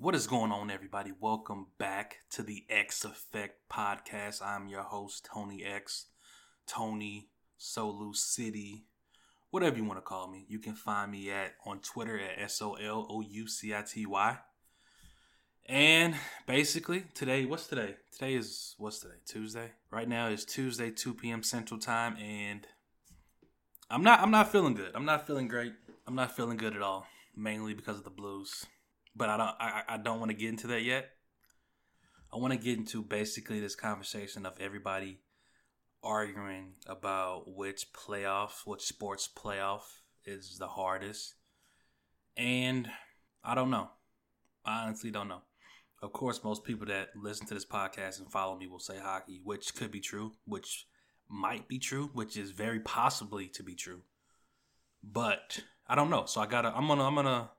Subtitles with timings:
[0.00, 1.10] What is going on, everybody?
[1.18, 4.40] Welcome back to the X Effect podcast.
[4.40, 6.06] I'm your host, Tony X,
[6.68, 8.84] Tony Solu City,
[9.50, 10.46] whatever you want to call me.
[10.48, 13.82] You can find me at on Twitter at S O L O U C I
[13.82, 14.38] T Y.
[15.66, 16.14] And
[16.46, 17.96] basically, today, what's today?
[18.12, 19.16] Today is what's today?
[19.26, 19.72] Tuesday.
[19.90, 21.42] Right now is Tuesday, 2 p.m.
[21.42, 22.68] Central Time, and
[23.90, 24.92] I'm not I'm not feeling good.
[24.94, 25.72] I'm not feeling great.
[26.06, 28.64] I'm not feeling good at all, mainly because of the blues.
[29.18, 31.10] But I don't I, I don't want to get into that yet.
[32.32, 35.20] I want to get into basically this conversation of everybody
[36.02, 39.82] arguing about which playoff, which sports playoff
[40.24, 41.34] is the hardest.
[42.36, 42.88] And
[43.42, 43.90] I don't know.
[44.64, 45.42] I honestly don't know.
[46.00, 49.40] Of course, most people that listen to this podcast and follow me will say hockey,
[49.42, 50.86] which could be true, which
[51.28, 54.02] might be true, which is very possibly to be true.
[55.02, 56.26] But I don't know.
[56.26, 56.68] So I gotta.
[56.68, 57.04] I'm gonna.
[57.04, 57.50] I'm gonna.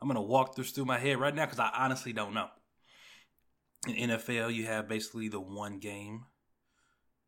[0.00, 2.48] I'm gonna walk this through my head right now because I honestly don't know.
[3.86, 6.26] In NFL, you have basically the one game.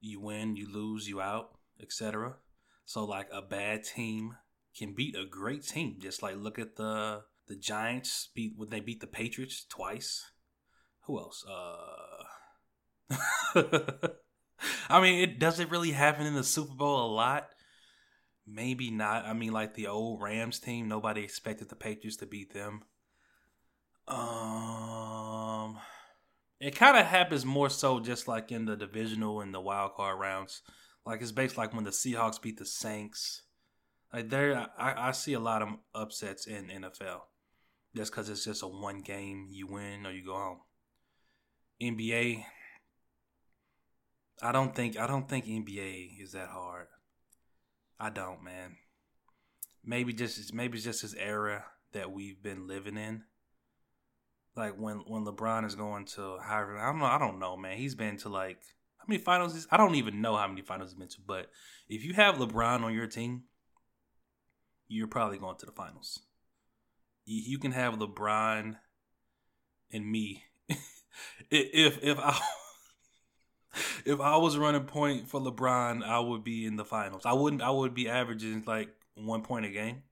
[0.01, 2.37] You win, you lose, you out, etc.
[2.85, 4.37] So like a bad team
[4.77, 5.97] can beat a great team.
[6.01, 10.31] Just like look at the the Giants beat when they beat the Patriots twice?
[11.07, 11.45] Who else?
[11.49, 12.25] Uh
[14.89, 17.49] I mean, it does it really happen in the Super Bowl a lot?
[18.47, 19.27] Maybe not.
[19.27, 22.83] I mean, like the old Rams team, nobody expected the Patriots to beat them.
[24.09, 25.79] Um,
[26.59, 30.19] it kind of happens more so just like in the divisional and the wild card
[30.19, 30.63] rounds.
[31.07, 33.43] Like it's based like when the Seahawks beat the Saints.
[34.13, 37.21] Like there, I, I see a lot of upsets in NFL,
[37.95, 40.61] just because it's just a one game you win or you go home.
[41.81, 42.45] NBA,
[44.43, 46.89] I don't think I don't think NBA is that hard.
[48.01, 48.77] I don't, man.
[49.85, 53.25] Maybe just maybe it's just this era that we've been living in.
[54.57, 57.05] Like when when LeBron is going to Harvard, I don't know.
[57.05, 57.77] I don't know, man.
[57.77, 58.63] He's been to like
[58.99, 59.55] how many finals?
[59.55, 61.21] Is, I don't even know how many finals he's been to.
[61.27, 61.51] But
[61.89, 63.45] if you have LeBron on your team,
[64.89, 66.21] you're probably going to the finals.
[67.25, 68.77] You can have LeBron
[69.93, 70.45] and me.
[71.51, 72.41] if if I
[74.05, 77.23] if I was running point for LeBron, I would be in the finals.
[77.25, 77.63] I wouldn't.
[77.63, 80.03] I would be averaging like one point a game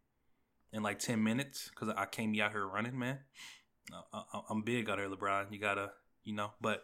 [0.73, 3.19] in like ten minutes because I can't be out here running, man.
[4.13, 5.51] I, am big out here, LeBron.
[5.51, 5.93] You gotta,
[6.25, 6.53] you know.
[6.61, 6.83] But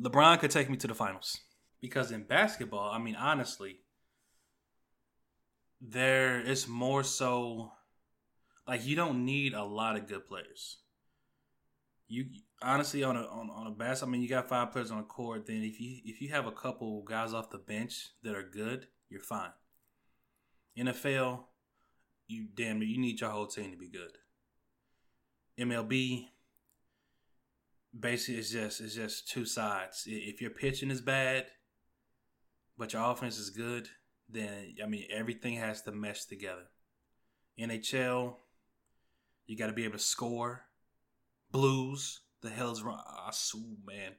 [0.00, 1.40] LeBron could take me to the finals
[1.80, 3.80] because in basketball, I mean, honestly,
[5.80, 7.72] there is more so
[8.66, 10.78] like you don't need a lot of good players.
[12.08, 12.26] You
[12.62, 15.04] honestly on a on, on a bass, I mean, you got five players on the
[15.04, 15.46] court.
[15.46, 18.86] Then if you if you have a couple guys off the bench that are good,
[19.08, 19.50] you're fine.
[20.78, 21.44] NFL,
[22.28, 24.12] you damn it, you need your whole team to be good.
[25.58, 26.26] MLB,
[27.98, 30.04] basically, it's just it's just two sides.
[30.06, 31.46] If your pitching is bad,
[32.76, 33.88] but your offense is good,
[34.28, 36.68] then I mean everything has to mesh together.
[37.58, 38.34] NHL,
[39.46, 40.62] you got to be able to score.
[41.52, 43.00] Blues, the hell's wrong?
[43.06, 44.12] Ah, I swear, man.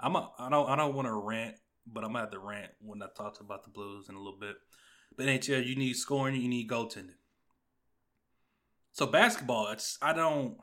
[0.00, 1.56] I'm a, I don't I don't want to rant,
[1.86, 4.38] but I'm gonna have to rant when I talk about the Blues in a little
[4.38, 4.56] bit.
[5.16, 7.16] But NHL, you need scoring, you need goaltending.
[8.92, 10.56] So basketball, it's I don't.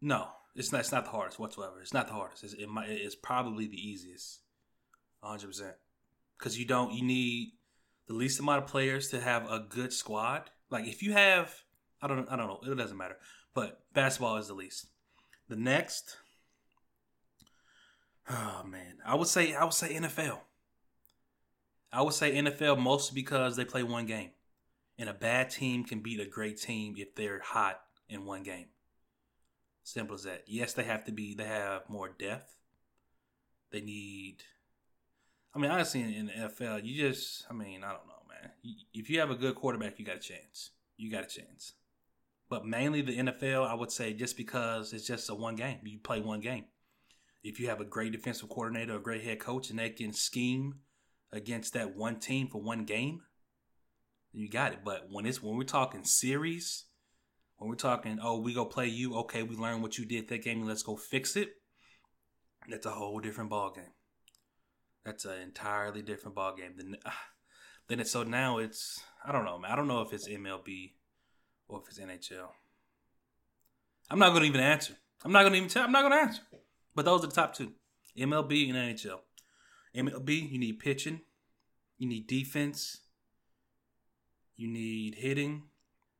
[0.00, 0.80] No, it's not.
[0.80, 1.80] It's not the hardest whatsoever.
[1.80, 2.44] It's not the hardest.
[2.44, 4.40] It's, it might, it's probably the easiest,
[5.20, 5.46] 100.
[5.46, 5.74] percent
[6.38, 6.92] Because you don't.
[6.92, 7.52] You need
[8.06, 10.50] the least amount of players to have a good squad.
[10.70, 11.54] Like if you have,
[12.00, 12.30] I don't.
[12.30, 12.72] I don't know.
[12.72, 13.16] It doesn't matter.
[13.54, 14.86] But basketball is the least.
[15.50, 16.16] The next,
[18.30, 20.38] oh man, I would say I would say NFL.
[21.92, 24.30] I would say NFL mostly because they play one game,
[24.96, 28.66] and a bad team can beat a great team if they're hot in one game.
[29.82, 30.44] Simple as that.
[30.46, 31.34] Yes, they have to be.
[31.34, 32.54] They have more depth.
[33.72, 34.44] They need.
[35.52, 37.44] I mean, honestly, in the NFL, you just.
[37.50, 38.52] I mean, I don't know, man.
[38.94, 40.70] If you have a good quarterback, you got a chance.
[40.96, 41.72] You got a chance.
[42.50, 45.78] But mainly the NFL, I would say just because it's just a one game.
[45.84, 46.64] You play one game.
[47.44, 50.80] If you have a great defensive coordinator, a great head coach, and they can scheme
[51.32, 53.20] against that one team for one game,
[54.32, 54.80] you got it.
[54.84, 56.86] But when it's when we're talking series,
[57.56, 60.42] when we're talking, oh, we go play you, okay, we learn what you did that
[60.42, 61.50] game, and let's go fix it.
[62.68, 63.94] That's a whole different ball game.
[65.04, 66.72] That's an entirely different ball game.
[66.76, 66.96] Then,
[67.88, 69.70] then it's so now it's I don't know, man.
[69.70, 70.94] I don't know if it's MLB
[71.70, 72.48] or if it's NHL.
[74.10, 74.94] I'm not going to even answer.
[75.24, 75.84] I'm not going to even tell.
[75.84, 76.42] I'm not going to answer.
[76.94, 77.72] But those are the top two
[78.18, 79.20] MLB and NHL.
[79.96, 81.20] MLB, you need pitching,
[81.98, 82.98] you need defense,
[84.56, 85.64] you need hitting.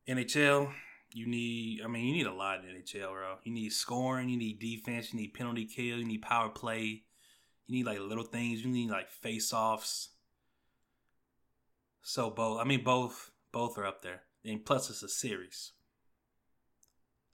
[0.08, 0.73] NHL,
[1.12, 3.37] You need, I mean, you need a lot in NHL, bro.
[3.44, 7.05] You need scoring, you need defense, you need penalty kill, you need power play,
[7.67, 10.11] you need like little things, you need like face offs.
[12.02, 15.73] So both, I mean, both, both are up there, and plus it's a series.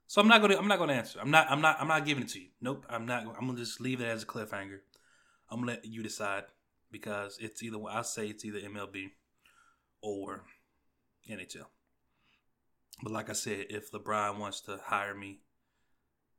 [0.08, 1.18] So I'm not gonna, I'm not gonna answer.
[1.20, 2.48] I'm not, I'm not, I'm not giving it to you.
[2.60, 3.24] Nope, I'm not.
[3.38, 4.78] I'm gonna just leave it as a cliffhanger.
[5.50, 6.44] I'm gonna let you decide
[6.90, 9.10] because it's either I say it's either MLB
[10.00, 10.44] or
[11.28, 11.66] NHL.
[13.02, 15.40] But like I said, if LeBron wants to hire me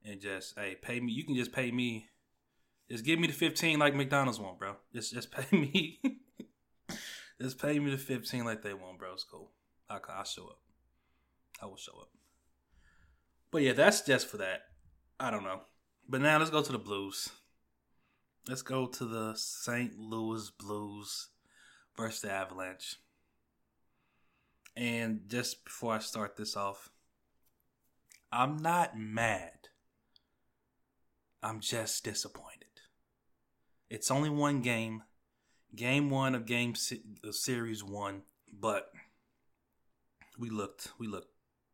[0.03, 2.07] and just hey pay me, you can just pay me.
[2.89, 4.75] Just give me the fifteen like McDonald's want, bro.
[4.93, 5.99] Just just pay me.
[7.41, 9.13] just pay me the fifteen like they want, bro.
[9.13, 9.51] It's cool.
[9.89, 10.59] I I'll show up.
[11.61, 12.09] I will show up.
[13.51, 14.61] But yeah, that's just for that.
[15.19, 15.61] I don't know.
[16.07, 17.29] But now let's go to the Blues.
[18.47, 19.97] Let's go to the St.
[19.97, 21.27] Louis Blues
[21.97, 22.95] versus the Avalanche.
[24.75, 26.89] And just before I start this off,
[28.31, 29.69] I'm not mad.
[31.41, 32.67] I'm just disappointed.
[33.89, 35.03] It's only one game,
[35.75, 36.73] game one of game
[37.23, 38.91] of series one, but
[40.37, 41.31] we looked we looked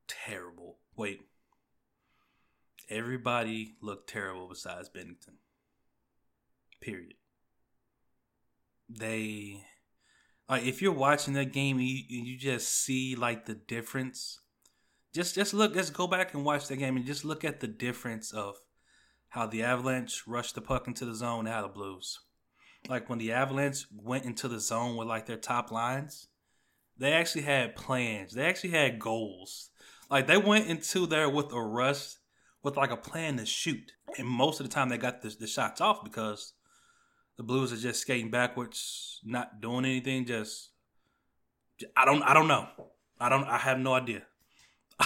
[0.07, 0.79] terrible.
[0.95, 1.21] Wait,
[2.89, 5.37] everybody looked terrible besides Binnington.
[6.81, 7.15] Period.
[8.89, 9.65] They
[10.49, 14.39] like if you're watching that game and you, you just see like the difference
[15.13, 17.67] just just look let's go back and watch the game and just look at the
[17.67, 18.57] difference of
[19.29, 22.19] how the avalanche rushed the puck into the zone out of blues
[22.89, 26.27] like when the avalanche went into the zone with like their top lines
[26.97, 29.69] they actually had plans they actually had goals
[30.09, 32.15] like they went into there with a rush
[32.61, 35.47] with like a plan to shoot and most of the time they got the, the
[35.47, 36.53] shots off because
[37.37, 40.25] the Blues are just skating backwards, not doing anything.
[40.25, 40.69] Just
[41.95, 42.67] I don't I don't know.
[43.19, 44.23] I don't I have no idea.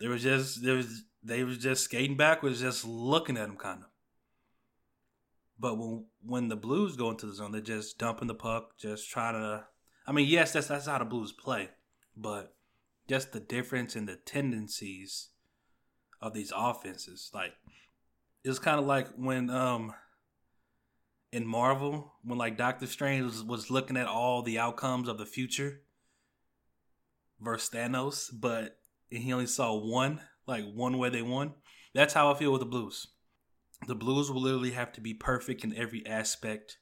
[0.00, 3.80] there was just there was they was just skating backwards, just looking at them kind
[3.82, 3.88] of.
[5.58, 9.08] But when when the Blues go into the zone, they're just dumping the puck, just
[9.08, 9.64] trying to.
[10.08, 11.68] I mean, yes, that's that's how the Blues play,
[12.16, 12.54] but
[13.10, 15.28] just the difference in the tendencies
[16.22, 17.52] of these offenses, like
[18.42, 19.92] it's kind of like when um
[21.30, 25.26] in Marvel when like Doctor Strange was, was looking at all the outcomes of the
[25.26, 25.82] future
[27.38, 28.78] versus Thanos, but
[29.10, 31.52] he only saw one, like one way they won.
[31.94, 33.08] That's how I feel with the Blues.
[33.86, 36.78] The Blues will literally have to be perfect in every aspect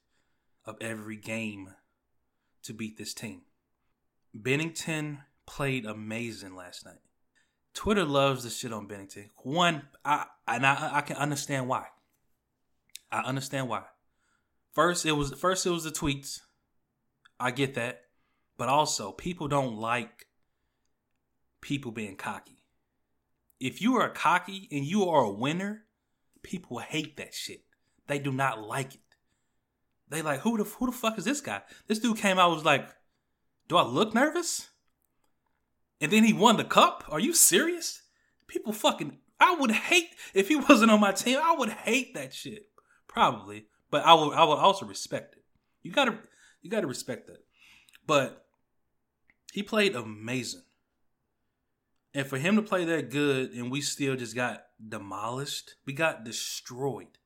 [0.65, 1.73] of every game
[2.67, 3.41] to beat this team.
[4.37, 6.99] Binnington played amazing last night.
[7.73, 9.29] Twitter loves the shit on Binnington.
[9.37, 11.87] One, I and I, I can understand why.
[13.11, 13.83] I understand why.
[14.73, 16.41] First, it was first it was the tweets.
[17.39, 18.01] I get that,
[18.57, 20.27] but also people don't like
[21.61, 22.63] people being cocky.
[23.59, 25.83] If you are cocky and you are a winner,
[26.43, 27.61] people hate that shit.
[28.07, 29.01] They do not like it.
[30.09, 31.61] They like who the who the fuck is this guy?
[31.87, 32.89] This dude came out was like,
[33.67, 34.69] "Do I look nervous?"
[35.99, 37.03] And then he won the cup.
[37.09, 38.03] Are you serious?
[38.47, 39.17] People fucking.
[39.39, 41.39] I would hate if he wasn't on my team.
[41.41, 42.69] I would hate that shit.
[43.07, 43.65] Probably.
[43.89, 45.43] But I will I will also respect it.
[45.81, 46.17] You gotta
[46.61, 47.43] you gotta respect that.
[48.05, 48.45] But
[49.51, 50.63] he played amazing.
[52.13, 56.23] And for him to play that good and we still just got demolished, we got
[56.23, 57.17] destroyed.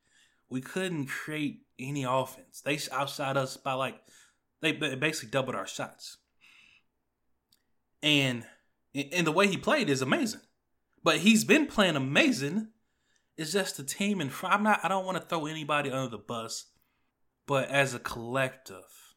[0.52, 2.62] We couldn't create any offense.
[2.62, 3.96] They outside us by like
[4.62, 6.18] they basically doubled our shots.
[8.04, 8.46] And
[8.94, 10.42] and the way he played is amazing.
[11.04, 12.68] But he's been playing amazing
[13.42, 14.82] it's just the team, and I'm not.
[14.84, 16.66] I don't want to throw anybody under the bus,
[17.48, 19.16] but as a collective,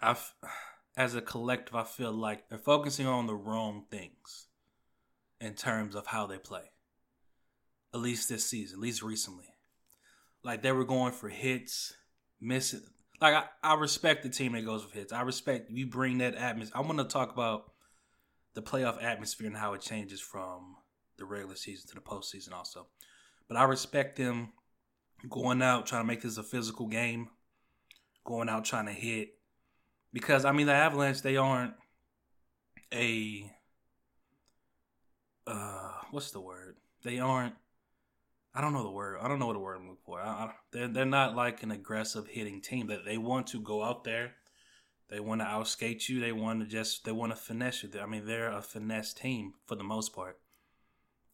[0.00, 0.16] I,
[0.96, 4.46] as a collective, I feel like they're focusing on the wrong things
[5.40, 6.70] in terms of how they play.
[7.92, 9.46] At least this season, at least recently,
[10.48, 11.92] like they were going for hits,
[12.40, 12.80] missing.
[13.20, 15.12] Like I, I respect the team that goes for hits.
[15.12, 16.72] I respect you bring that atmosphere.
[16.74, 17.72] I want to talk about
[18.54, 20.76] the playoff atmosphere and how it changes from
[21.18, 22.86] the regular season to the postseason also.
[23.46, 24.54] But I respect them
[25.28, 27.28] going out trying to make this a physical game,
[28.24, 29.34] going out trying to hit.
[30.14, 31.74] Because I mean the Avalanche, they aren't
[32.94, 33.52] a
[35.46, 36.76] uh what's the word?
[37.04, 37.54] They aren't
[38.58, 39.18] I don't know the word.
[39.22, 40.20] I don't know what the word I'm looking for.
[40.20, 42.88] I, I, they're they're not like an aggressive hitting team.
[42.88, 44.32] That they want to go out there,
[45.08, 46.18] they want to outskate you.
[46.18, 47.90] They want to just they want to finesse you.
[48.02, 50.40] I mean, they're a finesse team for the most part.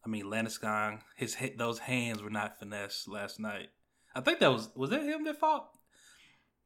[0.05, 3.69] I mean, Landeskog, his those hands were not finesse last night.
[4.13, 5.71] I think that was was that him that fought?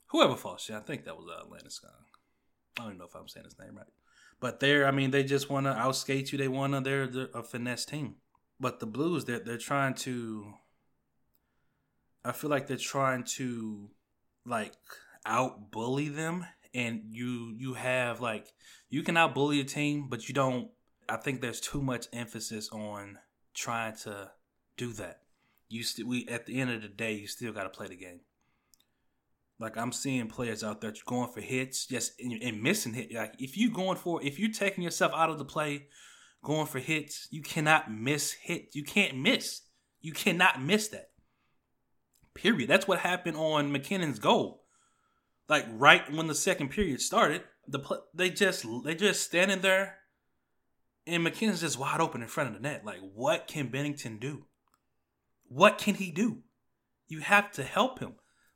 [0.07, 1.95] Whoever fought shit, I think that was uh, Landeskog.
[2.77, 3.85] I don't even know if I'm saying his name right,
[4.41, 6.37] But they're, I mean, they just want to outskate you.
[6.37, 8.15] They want to, they're, they're a finesse team.
[8.59, 10.53] But the Blues, they're, they're trying to,
[12.25, 13.89] I feel like they're trying to,
[14.45, 14.73] like,
[15.25, 16.45] out bully them.
[16.73, 18.47] And you, you have, like,
[18.89, 20.69] you can out bully a team, but you don't,
[21.07, 23.17] I think there's too much emphasis on
[23.55, 24.31] trying to
[24.77, 25.21] do that.
[25.67, 27.95] You still, we, at the end of the day, you still got to play the
[27.95, 28.19] game.
[29.59, 33.13] Like I'm seeing players out there going for hits, just and, and missing hit.
[33.13, 35.87] Like if you going for, if you're taking yourself out of the play,
[36.43, 38.69] going for hits, you cannot miss hit.
[38.73, 39.61] You can't miss.
[40.01, 41.09] You cannot miss that.
[42.33, 42.69] Period.
[42.69, 44.63] That's what happened on MacKinnon's goal.
[45.47, 47.79] Like right when the second period started, the
[48.13, 49.97] they just they just standing there,
[51.05, 52.85] and MacKinnon's just wide open in front of the net.
[52.85, 54.45] Like what can Binnington do?
[55.47, 56.43] What can he do?
[57.07, 58.13] You have to help him.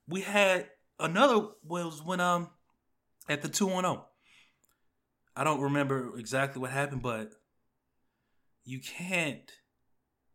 [0.07, 2.51] We had another was when um
[3.27, 4.05] at the two one zero.
[5.35, 7.31] I don't remember exactly what happened, but
[8.63, 9.51] you can't.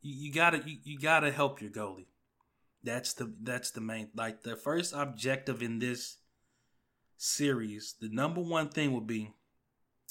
[0.01, 2.07] You, you gotta you, you gotta help your goalie.
[2.83, 6.19] That's the that's the main like the first objective in this
[7.17, 7.95] series.
[8.01, 9.33] The number one thing will be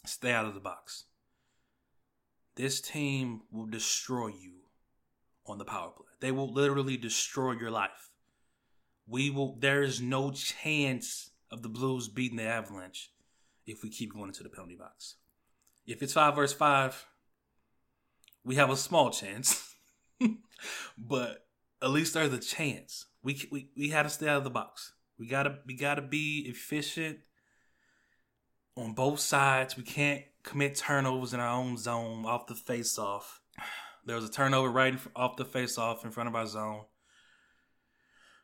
[0.06, 1.06] stay out of the box.
[2.56, 4.54] This team will destroy you
[5.46, 6.06] on the power play.
[6.20, 8.10] They will literally destroy your life
[9.08, 9.56] we will.
[9.60, 13.12] There is no chance of the Blues beating the Avalanche
[13.66, 15.16] if we keep going into the penalty box.
[15.86, 17.06] If it's five versus five,
[18.48, 19.76] we have a small chance,
[20.98, 21.46] but
[21.82, 23.06] at least there's a chance.
[23.22, 24.94] We we we had to stay out of the box.
[25.20, 27.20] We gotta we gotta be efficient
[28.78, 29.76] on both sides.
[29.76, 33.42] We can't commit turnovers in our own zone off the face off.
[34.06, 36.86] There was a turnover right off the face off in front of our zone.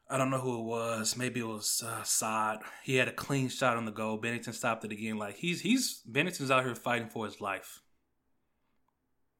[0.10, 1.16] I don't know who it was.
[1.16, 2.60] Maybe it was uh, Saad.
[2.84, 4.22] He had a clean shot on the goal.
[4.22, 5.18] Binnington stopped it again.
[5.18, 7.80] Like he's he's Binnington's out here fighting for his life.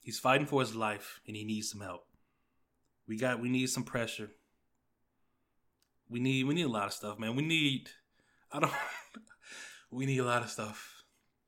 [0.04, 2.06] He's fighting for his life, and he needs some help.
[3.08, 4.30] We got we need some pressure.
[6.10, 7.36] We need we need a lot of stuff, man.
[7.36, 7.90] We need
[8.52, 8.74] I don't
[9.92, 11.04] we need a lot of stuff.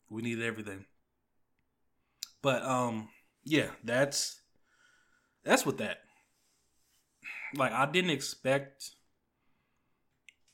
[0.10, 0.86] We need everything.
[2.42, 3.10] But um
[3.44, 4.42] yeah, that's
[5.44, 5.98] that's what that.
[7.56, 8.92] Like I didn't expect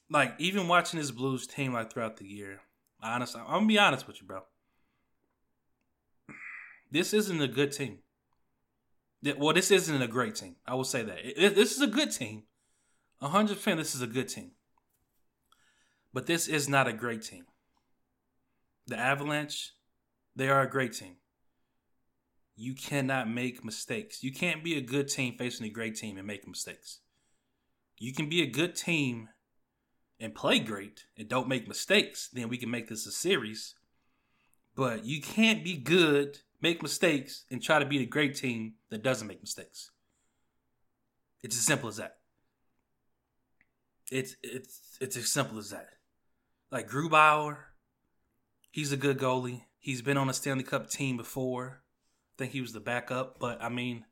[0.10, 2.62] like even watching this Blues team like throughout the year,
[3.01, 4.41] honestly, I'm gonna be honest with you, bro.
[6.91, 8.00] This isn't a good team.
[9.38, 10.57] Well, this isn't a great team.
[10.67, 12.43] I will say that this is a good team.
[13.21, 14.51] hundred percent, this is a good team.
[16.13, 17.45] But this is not a great team.
[18.88, 19.71] The Avalanche,
[20.36, 21.15] they are a great team.
[22.55, 24.24] You cannot make mistakes.
[24.24, 27.00] You can't be a good team facing a great team and make mistakes.
[27.98, 29.29] You can be a good team
[30.19, 33.75] and play great and don't make mistakes, then we can make this a series.
[34.75, 39.03] But you can't be good, make mistakes, and try to beat a great team that
[39.03, 39.91] doesn't make mistakes.
[41.44, 42.18] It's as simple as that.
[44.12, 45.89] It's it's it's as simple as that.
[46.72, 47.58] Like Grubauer,
[48.70, 49.63] he's a good goalie.
[49.80, 51.82] He's been on a Stanley Cup team before.
[51.82, 54.06] I think he was the backup, but I mean,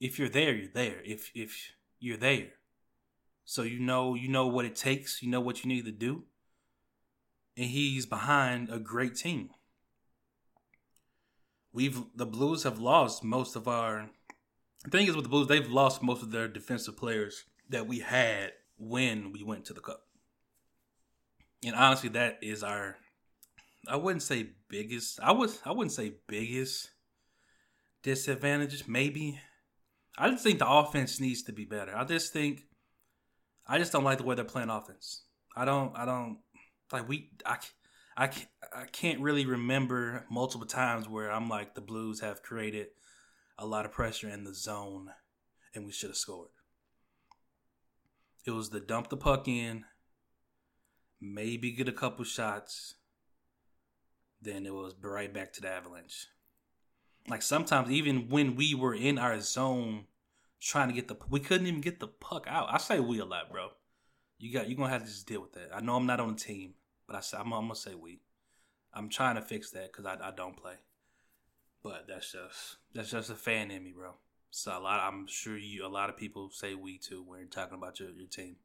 [0.00, 1.00] if you're there, you're there.
[1.04, 2.48] If if you're there,
[3.44, 6.24] so you know you know what it takes, you know what you need to do.
[7.56, 9.50] And he's behind a great team.
[11.72, 14.10] We've the Blues have lost most of our
[14.84, 17.98] the thing is with the Blues, they've lost most of their defensive players that we
[17.98, 20.04] had when we went to the cup.
[21.64, 22.96] And honestly, that is our
[23.86, 26.90] I wouldn't say biggest I was I wouldn't say biggest
[28.02, 29.40] disadvantages, maybe.
[30.16, 31.94] I just think the offense needs to be better.
[31.96, 32.64] I just think
[33.68, 35.24] I just don't like the way they're playing offense.
[35.54, 35.96] I don't.
[35.96, 36.38] I don't
[36.90, 37.30] like we.
[37.44, 37.58] I.
[38.18, 38.30] I,
[38.74, 42.88] I can't really remember multiple times where I'm like the Blues have created
[43.56, 45.10] a lot of pressure in the zone
[45.72, 46.48] and we should have scored.
[48.44, 49.84] It was the dump the puck in,
[51.20, 52.96] maybe get a couple shots,
[54.42, 56.26] then it was right back to the Avalanche.
[57.28, 60.06] Like sometimes, even when we were in our zone,
[60.60, 62.68] trying to get the we couldn't even get the puck out.
[62.70, 63.68] I say we a lot, bro.
[64.38, 65.70] You got you're gonna have to just deal with that.
[65.72, 66.74] I know I'm not on the team,
[67.08, 68.20] but I, I'm, I'm gonna say we.
[68.94, 70.74] I'm trying to fix that because I, I don't play,
[71.82, 74.12] but that's just that's just a fan in me, bro.
[74.50, 77.48] So a lot, I'm sure you a lot of people say we too when you're
[77.48, 78.56] talking about your, your team,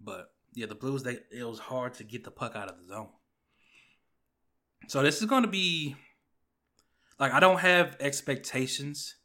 [0.00, 2.86] but yeah, the Blues they it was hard to get the puck out of the
[2.86, 3.08] zone.
[4.86, 5.96] So this is gonna be
[7.18, 9.16] like I don't have expectations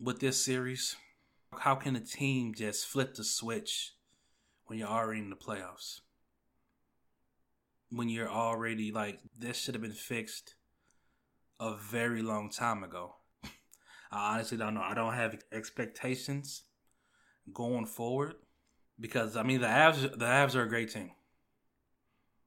[0.00, 0.96] with this series
[1.60, 3.94] how can a team just flip the switch
[4.66, 6.00] when you're already in the playoffs?
[7.90, 10.54] When you're already like, this should have been fixed
[11.60, 13.16] a very long time ago.
[14.12, 14.82] I honestly don't know.
[14.82, 16.64] I don't have expectations
[17.52, 18.34] going forward
[18.98, 21.10] because I mean the Avs the Avs are a great team.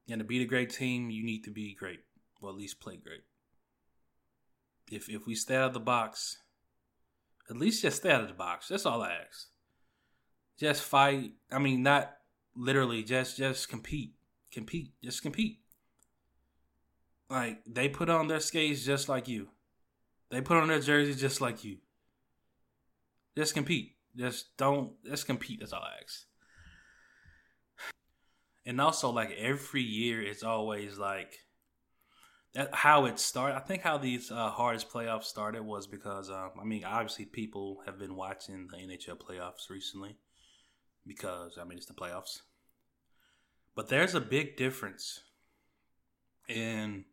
[0.09, 1.99] And to beat a great team, you need to be great.
[2.41, 3.23] Or at least play great.
[4.91, 6.37] If if we stay out of the box,
[7.49, 8.69] at least just stay out of the box.
[8.69, 9.47] That's all I ask.
[10.59, 11.33] Just fight.
[11.51, 12.11] I mean, not
[12.55, 13.03] literally.
[13.03, 14.13] Just just compete.
[14.57, 14.93] Compete.
[15.03, 15.59] Just compete.
[17.29, 19.49] Like they put on their skates just like you.
[20.31, 21.77] They put on their jerseys just like you.
[23.37, 23.97] Just compete.
[24.15, 24.93] Just don't.
[25.05, 25.59] Just compete.
[25.59, 26.23] That's all I ask.
[28.65, 31.35] And also, like every year, it's always like
[32.55, 32.73] that.
[32.73, 33.57] How it started.
[33.57, 37.83] I think how these uh, hardest playoffs started was because um, I mean, obviously, people
[37.85, 40.17] have been watching the NHL playoffs recently
[41.05, 42.39] because I mean, it's the playoffs.
[43.77, 45.21] But there's a big difference
[46.49, 47.05] in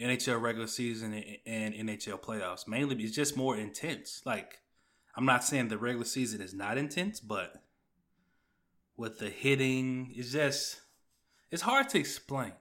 [0.00, 1.12] NHL regular season
[1.44, 2.68] and NHL playoffs.
[2.68, 4.22] Mainly, it's just more intense.
[4.24, 4.60] Like,
[5.16, 7.64] I'm not saying the regular season is not intense, but
[8.96, 10.80] with the hitting, it's just
[11.50, 12.52] it's hard to explain.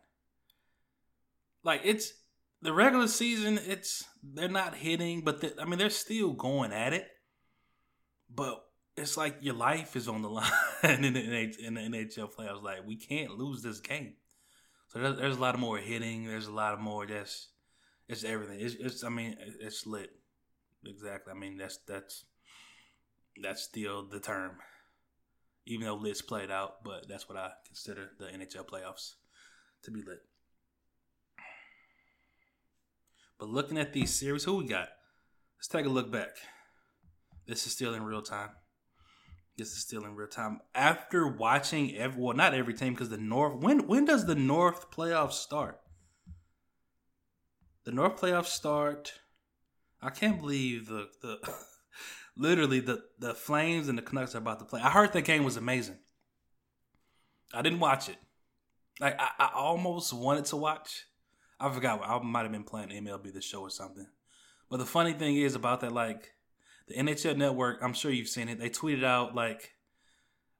[1.64, 2.14] Like, it's
[2.64, 3.60] the regular season.
[3.64, 7.08] It's they're not hitting, but I mean they're still going at it.
[8.28, 8.64] But
[9.00, 10.46] it's like your life is on the line
[10.84, 12.64] in the, in the NHL playoffs.
[12.64, 14.14] Like, we can't lose this game.
[14.90, 16.26] So there's, there's a lot of more hitting.
[16.26, 17.50] There's a lot of more That's
[18.08, 18.60] it's everything.
[18.60, 20.10] It's, it's I mean it's lit.
[20.84, 21.32] Exactly.
[21.32, 22.26] I mean that's that's
[23.42, 24.58] that's still the term.
[25.68, 29.14] Even though lit's played out, but that's what I consider the NHL playoffs
[29.84, 30.22] to be lit.
[33.38, 34.90] But looking at these series, who we got?
[35.58, 36.30] Let's take a look back.
[37.46, 38.50] This is still in real time.
[39.60, 40.62] This is still in real time.
[40.74, 43.62] After watching every well, not every team because the North.
[43.62, 45.80] When when does the North playoffs start?
[47.84, 49.14] The North playoffs start.
[50.02, 51.38] I can't believe the the
[52.38, 54.82] literally the the Flames and the Canucks are about to play.
[54.82, 56.00] I heard that game was amazing.
[57.54, 58.18] I didn't watch it.
[59.00, 61.06] Like I, I almost wanted to watch.
[61.60, 62.02] I forgot.
[62.04, 64.08] I might have been playing MLB the Show or something.
[64.70, 66.32] But the funny thing is about that, like
[66.90, 68.60] the NHL Network, I'm sure you've seen it.
[68.60, 69.74] They tweeted out like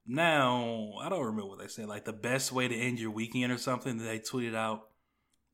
[0.06, 3.52] now I don't remember what they said, like the best way to end your weekend
[3.52, 3.98] or something.
[3.98, 4.88] They tweeted out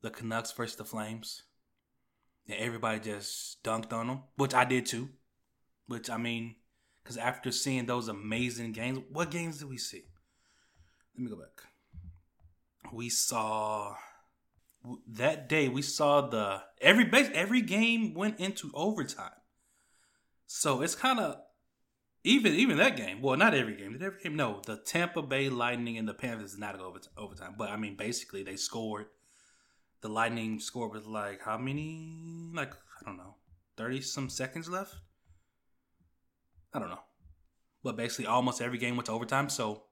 [0.01, 1.43] the Canucks versus the Flames,
[2.47, 5.09] and everybody just dunked on them, which I did too.
[5.87, 6.55] Which I mean,
[7.03, 10.03] because after seeing those amazing games, what games did we see?
[11.15, 11.63] Let me go back.
[12.93, 13.95] We saw
[15.07, 15.69] that day.
[15.69, 19.31] We saw the every base every game went into overtime.
[20.47, 21.41] So it's kind of
[22.23, 23.21] even even that game.
[23.21, 23.91] Well, not every game.
[23.91, 24.35] Did every game?
[24.35, 27.55] No, the Tampa Bay Lightning and the Panthers did not go over overtime.
[27.57, 29.07] But I mean, basically, they scored.
[30.01, 32.51] The Lightning scored with like how many?
[32.53, 33.35] Like I don't know,
[33.75, 34.95] thirty some seconds left.
[36.73, 37.03] I don't know,
[37.83, 39.49] but basically, almost every game went to overtime.
[39.49, 39.83] So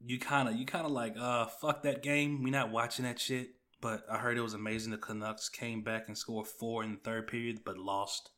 [0.00, 2.42] you kind of you kind of like uh fuck that game.
[2.42, 3.50] We not watching that shit.
[3.80, 4.90] But I heard it was amazing.
[4.90, 8.30] The Canucks came back and scored four in the third period, but lost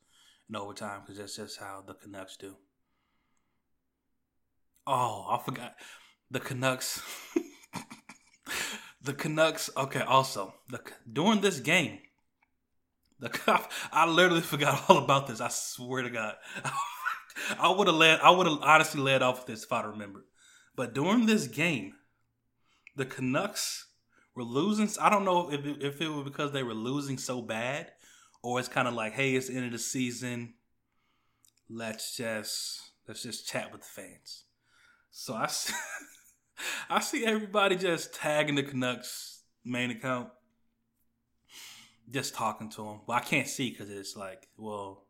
[0.50, 2.56] in overtime because that's just how the Canucks do.
[4.86, 5.74] Oh, I forgot
[6.30, 7.00] the Canucks.
[9.02, 9.70] the Canucks.
[9.76, 12.00] Okay, also the during this game,
[13.20, 13.30] the
[13.92, 15.40] I literally forgot all about this.
[15.40, 16.34] I swear to God,
[17.58, 18.20] I would have led.
[18.20, 20.24] I would have honestly led off with this if I remembered.
[20.74, 21.94] But during this game,
[22.96, 23.86] the Canucks
[24.34, 24.88] were losing.
[25.00, 27.92] I don't know if it, if it was because they were losing so bad
[28.42, 30.54] or it's kind of like, hey, it's the end of the season.
[31.68, 34.44] Let's just let's just chat with the fans.
[35.10, 35.74] So I see,
[36.90, 40.30] I see everybody just tagging the Canucks main account,
[42.10, 43.00] just talking to them.
[43.06, 45.06] Well, I can't see because it's like, well,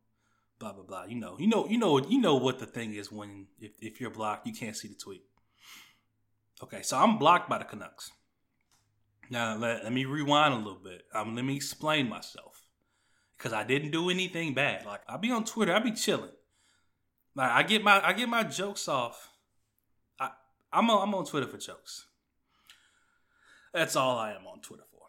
[0.58, 1.04] blah blah blah.
[1.04, 4.00] You know, you know, you know, you know what the thing is when if, if
[4.00, 5.22] you're blocked, you can't see the tweet.
[6.62, 8.10] Okay, so I'm blocked by the Canucks.
[9.30, 11.04] Now let, let me rewind a little bit.
[11.14, 12.69] Um, let me explain myself
[13.40, 14.84] because I didn't do anything bad.
[14.84, 16.30] Like I be on Twitter, I be chilling.
[17.34, 19.30] Like I get my I get my jokes off.
[20.18, 20.30] I
[20.72, 22.06] I'm on, I'm on Twitter for jokes.
[23.72, 25.00] That's all I am on Twitter for.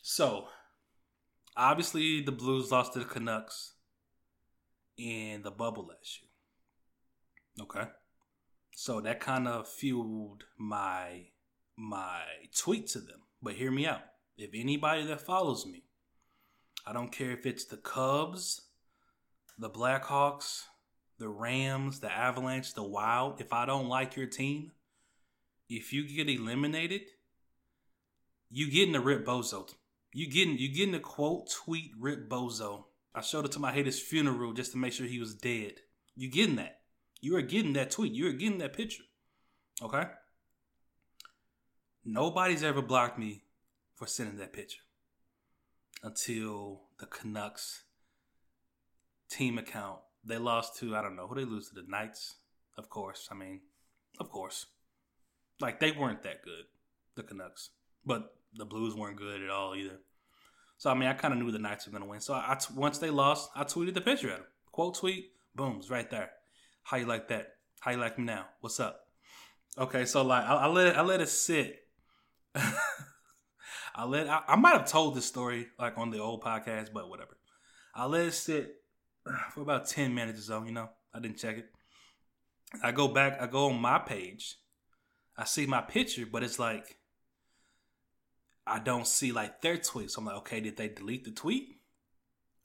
[0.00, 0.46] So,
[1.56, 3.74] obviously the Blues lost to the Canucks
[4.96, 7.66] in the bubble last year.
[7.66, 7.90] Okay.
[8.72, 11.26] So that kind of fueled my
[11.76, 12.22] my
[12.56, 13.20] tweet to them.
[13.42, 14.00] But hear me out.
[14.38, 15.84] If anybody that follows me
[16.86, 18.62] I don't care if it's the Cubs,
[19.58, 20.62] the Blackhawks,
[21.18, 23.40] the Rams, the Avalanche, the Wild.
[23.40, 24.72] If I don't like your team,
[25.68, 27.02] if you get eliminated,
[28.50, 29.68] you getting the Rip Bozo
[30.12, 32.84] You getting you getting a quote tweet Rip Bozo.
[33.14, 35.74] I showed it to my haters funeral just to make sure he was dead.
[36.16, 36.80] You getting that?
[37.20, 38.12] You are getting that tweet.
[38.12, 39.04] You are getting that picture.
[39.82, 40.04] Okay.
[42.04, 43.44] Nobody's ever blocked me
[43.94, 44.80] for sending that picture
[46.02, 47.84] until the Canucks
[49.30, 50.00] team account.
[50.24, 52.36] They lost to I don't know who they lose to the Knights.
[52.76, 53.60] Of course, I mean,
[54.18, 54.66] of course,
[55.60, 56.64] like they weren't that good,
[57.14, 57.70] the Canucks,
[58.04, 59.98] but the Blues weren't good at all either.
[60.78, 62.20] So I mean, I kind of knew the Knights were going to win.
[62.20, 64.46] So I, once they lost, I tweeted the picture at them.
[64.72, 66.30] Quote tweet, boom's right there.
[66.82, 67.54] How you like that?
[67.80, 68.46] How you like me now?
[68.60, 69.06] What's up?
[69.78, 71.84] Okay, so like I, I let it, I let it sit.
[73.94, 77.08] I let I, I might have told this story like on the old podcast, but
[77.08, 77.36] whatever.
[77.94, 78.74] I let it sit
[79.54, 80.64] for about ten minutes or so.
[80.64, 81.66] You know, I didn't check it.
[82.82, 83.40] I go back.
[83.40, 84.56] I go on my page.
[85.36, 86.98] I see my picture, but it's like
[88.66, 90.10] I don't see like their tweet.
[90.10, 91.68] So I'm like, okay, did they delete the tweet?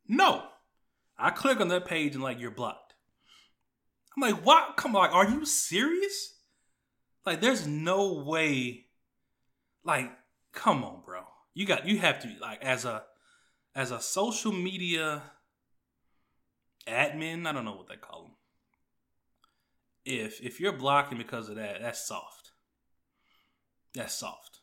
[0.07, 0.43] No.
[1.17, 2.93] I click on that page and like you're blocked.
[4.15, 4.77] I'm like, what?
[4.77, 6.35] Come on, like, are you serious?
[7.25, 8.85] Like, there's no way.
[9.83, 10.11] Like,
[10.55, 11.21] come on, bro.
[11.53, 13.03] You got you have to like as a
[13.75, 15.21] as a social media
[16.87, 17.45] admin.
[17.45, 18.31] I don't know what they call them.
[20.03, 22.51] If if you're blocking because of that, that's soft.
[23.93, 24.55] That's soft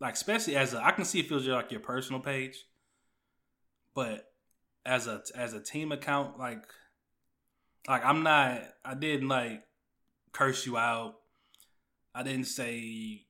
[0.00, 2.64] like especially as a I can see it feels like your personal page,
[3.94, 4.26] but
[4.86, 6.62] as a as a team account, like
[7.88, 9.62] like I'm not I didn't like
[10.32, 11.16] curse you out.
[12.14, 13.22] I didn't say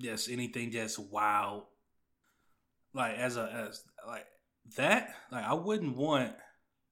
[0.00, 1.66] just anything just wow.
[2.92, 4.26] Like as a as like
[4.76, 6.32] that, like I wouldn't want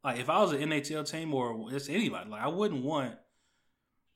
[0.05, 3.15] like if I was an NHL team or just anybody, like I wouldn't want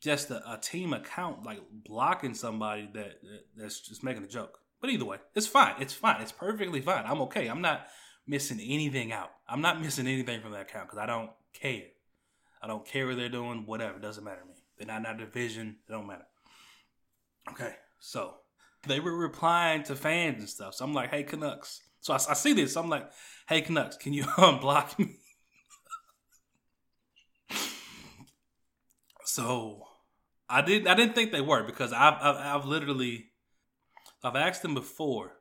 [0.01, 4.59] just a, a team account like blocking somebody that, that that's just making a joke.
[4.81, 5.75] But either way, it's fine.
[5.81, 6.21] It's fine.
[6.21, 7.05] It's perfectly fine.
[7.07, 7.47] I'm okay.
[7.47, 7.87] I'm not
[8.27, 9.31] missing anything out.
[9.49, 11.85] I'm not missing anything from that account because I don't care.
[12.61, 13.65] I don't care what they're doing.
[13.67, 13.97] Whatever.
[13.97, 14.55] It doesn't matter to me.
[14.77, 15.77] They're not in our division.
[15.89, 16.27] It don't matter.
[17.51, 17.75] Okay.
[18.01, 18.35] So
[18.87, 20.75] they were replying to fans and stuff.
[20.75, 21.81] So I'm like, hey, Canucks.
[22.01, 22.75] So I, I see this.
[22.75, 23.11] So I'm like,
[23.49, 25.17] hey, Canucks, can you unblock me?
[29.25, 29.83] so
[30.49, 30.89] I didn't.
[30.89, 33.33] I didn't think they were because I've, I've, I've literally
[34.25, 35.33] I've asked them before,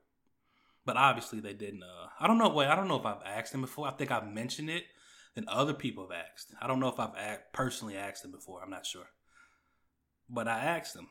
[0.86, 1.84] but obviously they didn't.
[1.84, 2.50] Uh, I don't know.
[2.50, 3.88] Wait, I don't know if I've asked them before.
[3.88, 4.84] I think I've mentioned it,
[5.36, 6.54] and other people have asked.
[6.62, 7.14] I don't know if I've
[7.54, 8.64] personally asked them before.
[8.64, 9.08] I'm not sure,
[10.30, 11.08] but I asked them.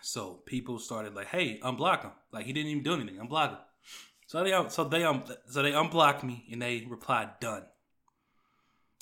[0.00, 3.16] So people started like, "Hey, unblock him!" Like he didn't even do anything.
[3.16, 3.58] Unblock him.
[4.26, 7.64] So they so they um so they unblocked me and they replied, "Done."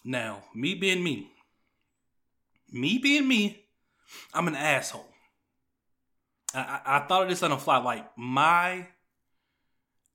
[0.04, 1.30] Now, me being me,
[2.72, 3.64] me being me,
[4.34, 5.08] I'm an asshole.
[6.54, 7.78] I, I thought of this on the fly.
[7.78, 8.88] Like my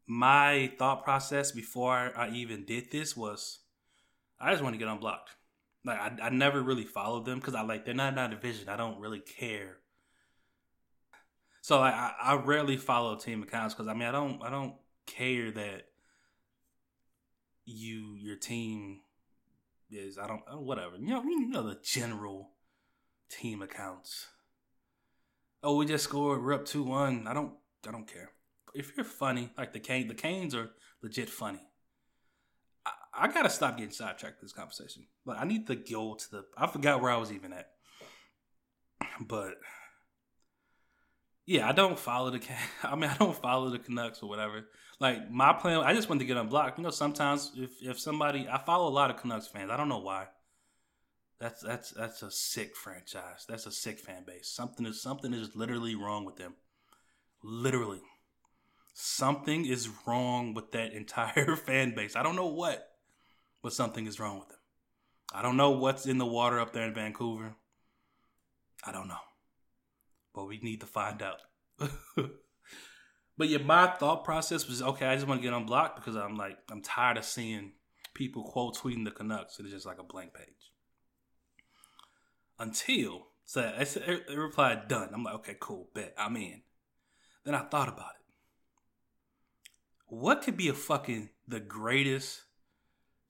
[0.05, 3.59] my thought process before I even did this was,
[4.39, 5.31] I just want to get unblocked.
[5.85, 8.69] Like I, I never really followed them because I like they're not in our division.
[8.69, 9.77] I don't really care.
[11.67, 14.75] So I I rarely follow team accounts because I mean I don't I don't
[15.05, 15.87] care that
[17.65, 19.01] you your team
[19.91, 22.51] is I don't oh, whatever you know you know the general
[23.29, 24.27] team accounts
[25.63, 27.27] oh, we just scored, we're up two one.
[27.27, 27.51] I don't,
[27.87, 28.31] I don't care.
[28.73, 30.69] If you're funny, like the Kane, the Canes are
[31.01, 31.61] legit funny.
[32.85, 35.07] I, I gotta stop getting sidetracked this conversation.
[35.25, 36.45] But I need to go to the.
[36.57, 37.67] I forgot where I was even at.
[39.19, 39.55] But
[41.47, 42.41] yeah, I don't follow the.
[42.83, 44.65] I mean, I don't follow the Canucks or whatever.
[44.99, 46.77] Like my plan, I just want to get unblocked.
[46.77, 49.71] You know, sometimes if if somebody, I follow a lot of Canucks fans.
[49.71, 50.27] I don't know why.
[51.39, 53.45] That's that's that's a sick franchise.
[53.47, 54.49] That's a sick fan base.
[54.49, 56.55] Something is something is literally wrong with them.
[57.41, 58.01] Literally.
[58.93, 62.17] Something is wrong with that entire fan base.
[62.17, 62.89] I don't know what,
[63.63, 64.57] but something is wrong with them.
[65.33, 67.55] I don't know what's in the water up there in Vancouver.
[68.83, 69.15] I don't know.
[70.37, 71.41] But we need to find out.
[73.37, 76.37] but yeah, my thought process was okay, I just want to get unblocked because I'm
[76.37, 77.71] like, I'm tired of seeing
[78.13, 79.59] people quote tweeting the Canucks.
[79.59, 80.71] It's just like a blank page
[82.59, 85.09] until so it, replied done.
[85.11, 86.61] I'm like, okay, cool, bet I'm in.
[87.43, 88.25] Then I thought about it.
[90.05, 92.43] What could be a fucking the greatest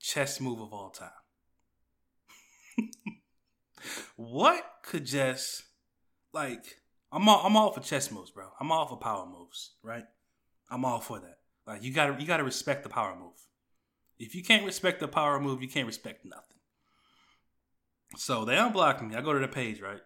[0.02, 1.10] chess move of all time?
[4.18, 5.64] what could just
[6.34, 8.48] like I'm all I'm all for chess moves, bro.
[8.60, 10.06] I'm all for power moves, right?
[10.70, 11.38] I'm all for that.
[11.66, 13.34] Like you gotta you gotta respect the power move.
[14.20, 16.58] If you can't respect the power move, you can't respect nothing.
[18.16, 19.16] So they unblock me.
[19.16, 20.02] I go to the page, right?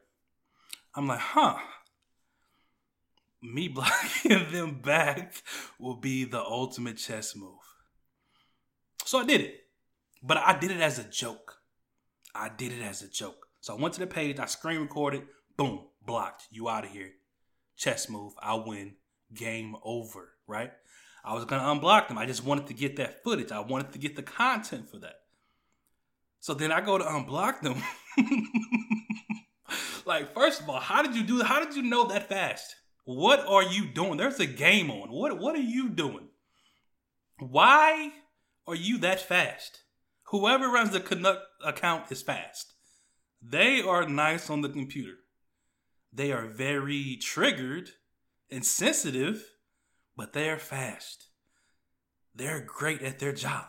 [0.96, 1.58] I'm like, huh.
[3.42, 5.42] me blocking them back
[5.80, 7.60] will be the ultimate chess move.
[9.06, 9.56] So I did it.
[10.22, 11.58] But I did it as a joke.
[12.36, 13.48] I did it as a joke.
[13.62, 15.24] So I went to the page, I screen recorded,
[15.58, 16.48] boom, blocked.
[16.52, 17.12] You out of here.
[17.76, 18.34] Chess move.
[18.42, 18.96] I win.
[19.34, 20.72] Game over, right?
[21.24, 22.18] I was gonna unblock them.
[22.18, 23.52] I just wanted to get that footage.
[23.52, 25.16] I wanted to get the content for that.
[26.40, 27.82] So then I go to unblock them.
[30.06, 32.76] like, first of all, how did you do How did you know that fast?
[33.06, 34.18] What are you doing?
[34.18, 35.10] There's a game on.
[35.12, 36.30] What what are you doing?
[37.40, 38.12] Why
[38.68, 39.80] are you that fast?
[40.26, 42.74] Whoever runs the Canuck account is fast.
[43.42, 45.16] They are nice on the computer.
[46.14, 47.92] They are very triggered
[48.50, 49.52] and sensitive,
[50.16, 51.28] but they're fast.
[52.36, 53.66] They're great at their job.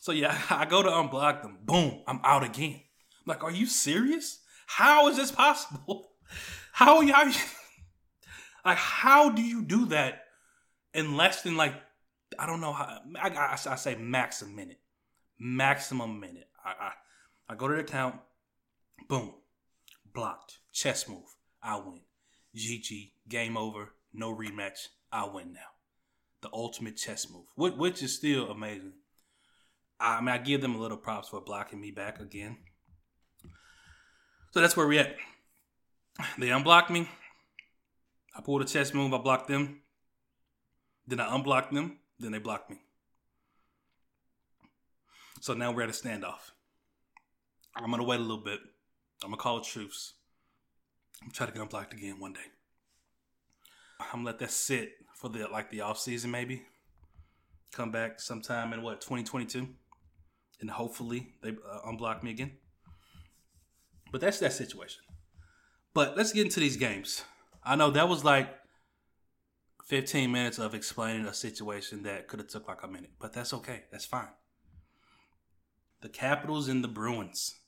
[0.00, 1.58] So yeah, I go to unblock them.
[1.62, 2.80] Boom, I'm out again.
[2.80, 4.40] I'm like, are you serious?
[4.66, 6.10] How is this possible?
[6.72, 7.12] How are you?
[7.12, 7.32] How are
[8.64, 10.24] like, how do you do that
[10.94, 11.74] in less than like
[12.38, 14.80] I don't know how I, I, I say max a minute,
[15.38, 16.48] maximum minute.
[16.64, 16.92] I, I
[17.50, 18.16] I go to the account,
[19.08, 19.34] boom,
[20.14, 22.00] blocked, chess move, I win.
[22.56, 25.60] GG, game over, no rematch, I win now.
[26.42, 28.94] The ultimate chess move, which is still amazing.
[30.00, 32.58] I mean, I give them a little props for blocking me back again.
[34.50, 35.16] So that's where we at.
[36.38, 37.08] They unblocked me.
[38.36, 39.14] I pulled a chess move.
[39.14, 39.82] I blocked them.
[41.06, 41.98] Then I unblocked them.
[42.18, 42.78] Then they blocked me.
[45.40, 46.50] So now we're at a standoff.
[47.74, 48.60] I'm gonna wait a little bit.
[49.22, 50.14] I'm gonna call it truce.
[51.22, 52.40] I'm try to get unblocked again one day.
[54.00, 56.62] I'm gonna let that sit for the like the off season maybe.
[57.72, 59.68] Come back sometime in what 2022,
[60.60, 62.52] and hopefully they uh, unblock me again.
[64.10, 65.02] But that's that situation.
[65.94, 67.24] But let's get into these games.
[67.64, 68.48] I know that was like
[69.86, 73.54] 15 minutes of explaining a situation that could have took like a minute, but that's
[73.54, 73.84] okay.
[73.90, 74.28] That's fine.
[76.02, 77.60] The Capitals and the Bruins.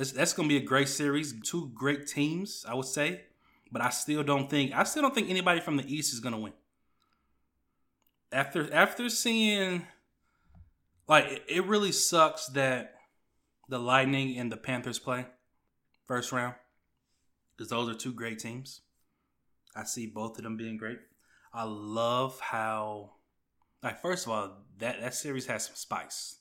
[0.00, 1.34] That's that's gonna be a great series.
[1.42, 3.20] Two great teams, I would say.
[3.70, 6.38] But I still don't think I still don't think anybody from the East is gonna
[6.38, 6.54] win.
[8.32, 9.86] After after seeing
[11.06, 12.94] like it really sucks that
[13.68, 15.26] the Lightning and the Panthers play
[16.06, 16.54] first round.
[17.54, 18.80] Because those are two great teams.
[19.76, 21.00] I see both of them being great.
[21.52, 23.10] I love how,
[23.82, 26.38] like, first of all, that that series has some spice.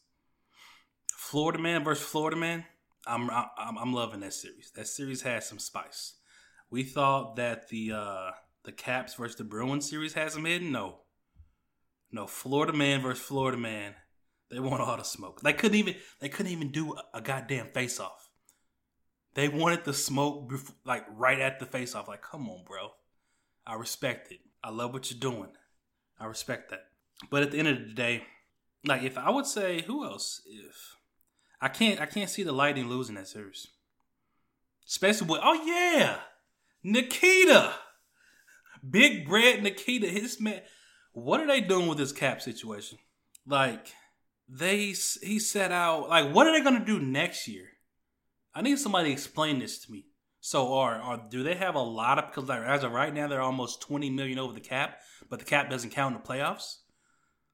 [1.11, 2.63] Florida man versus Florida man.
[3.07, 4.71] I'm I'm, I'm loving that series.
[4.75, 6.15] That series has some spice.
[6.69, 8.31] We thought that the uh
[8.63, 10.71] the Caps versus the Bruins series has some hidden.
[10.71, 10.99] No,
[12.11, 12.27] no.
[12.27, 13.95] Florida man versus Florida man.
[14.51, 15.41] They want all the smoke.
[15.41, 18.29] They couldn't even they couldn't even do a, goddamn face off.
[19.35, 20.51] They wanted the smoke
[20.85, 22.07] like right at the face off.
[22.07, 22.89] Like, come on, bro.
[23.65, 24.39] I respect it.
[24.63, 25.51] I love what you're doing.
[26.19, 26.87] I respect that.
[27.29, 28.23] But at the end of the day,
[28.85, 30.95] like if I would say who else, if
[31.61, 33.67] I can't I can't see the Lightning losing that series.
[34.87, 36.17] Especially with oh yeah,
[36.83, 37.73] Nikita.
[38.87, 40.61] Big Bread Nikita, his man.
[41.11, 42.97] What are they doing with this cap situation?
[43.45, 43.87] Like
[44.47, 47.67] they he set out like what are they gonna do next year?
[48.53, 50.05] I need somebody to explain this to me.
[50.39, 53.27] So are are do they have a lot of because like as of right now
[53.27, 56.77] they're almost twenty million over the cap, but the cap doesn't count in the playoffs.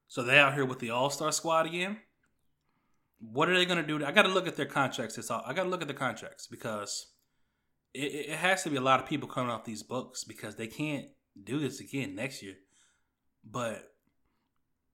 [0.08, 1.98] So they out here with the All Star squad again.
[3.32, 4.04] What are they gonna do?
[4.06, 5.18] I got to look at their contracts.
[5.18, 7.08] It's all I got to look at the contracts because
[7.94, 10.68] it, it has to be a lot of people coming off these books because they
[10.68, 11.08] can't
[11.42, 12.56] do this again next year.
[13.44, 13.84] But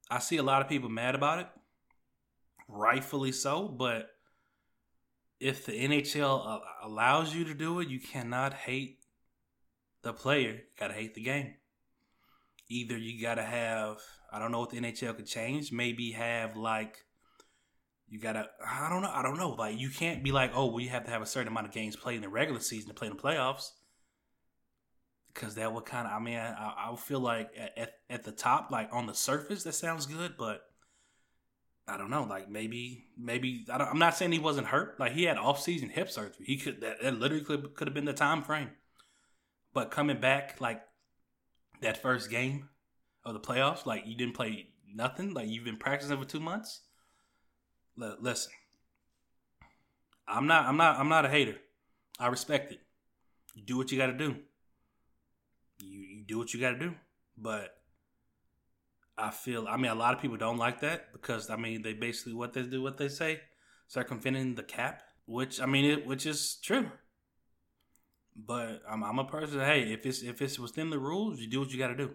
[0.09, 1.47] I see a lot of people mad about it,
[2.67, 3.67] rightfully so.
[3.67, 4.09] But
[5.39, 8.99] if the NHL allows you to do it, you cannot hate
[10.03, 10.51] the player.
[10.51, 11.55] You gotta hate the game.
[12.69, 13.97] Either you gotta have
[14.31, 15.71] I don't know what the NHL could change.
[15.71, 17.05] Maybe have like
[18.11, 20.81] you gotta I don't know I don't know like you can't be like oh well
[20.81, 22.93] you have to have a certain amount of games played in the regular season to
[22.93, 23.71] play in the playoffs
[25.33, 28.69] because that would kind of I mean I, I feel like at, at the top
[28.69, 30.61] like on the surface that sounds good but
[31.87, 34.99] I don't know, like maybe, maybe I am not saying he wasn't hurt.
[34.99, 36.45] Like he had off-season hip surgery.
[36.45, 38.69] He could that, that literally could have been the time frame.
[39.73, 40.81] But coming back like
[41.81, 42.69] that first game
[43.25, 45.33] of the playoffs, like you didn't play nothing.
[45.33, 46.81] Like you've been practicing for two months.
[47.97, 48.51] Listen,
[50.27, 51.57] I'm not, I'm not, I'm not a hater.
[52.19, 52.79] I respect it.
[53.53, 54.35] You do what you got to do.
[55.79, 56.95] You you do what you got to do.
[57.37, 57.75] But
[59.17, 59.67] I feel.
[59.67, 62.53] I mean, a lot of people don't like that because I mean, they basically what
[62.53, 63.41] they do, what they say,
[63.87, 65.01] circumventing the cap.
[65.25, 66.91] Which I mean, it which is true.
[68.35, 69.59] But I'm, I'm a person.
[69.59, 72.11] Hey, if it's if it's within the rules, you do what you got to do.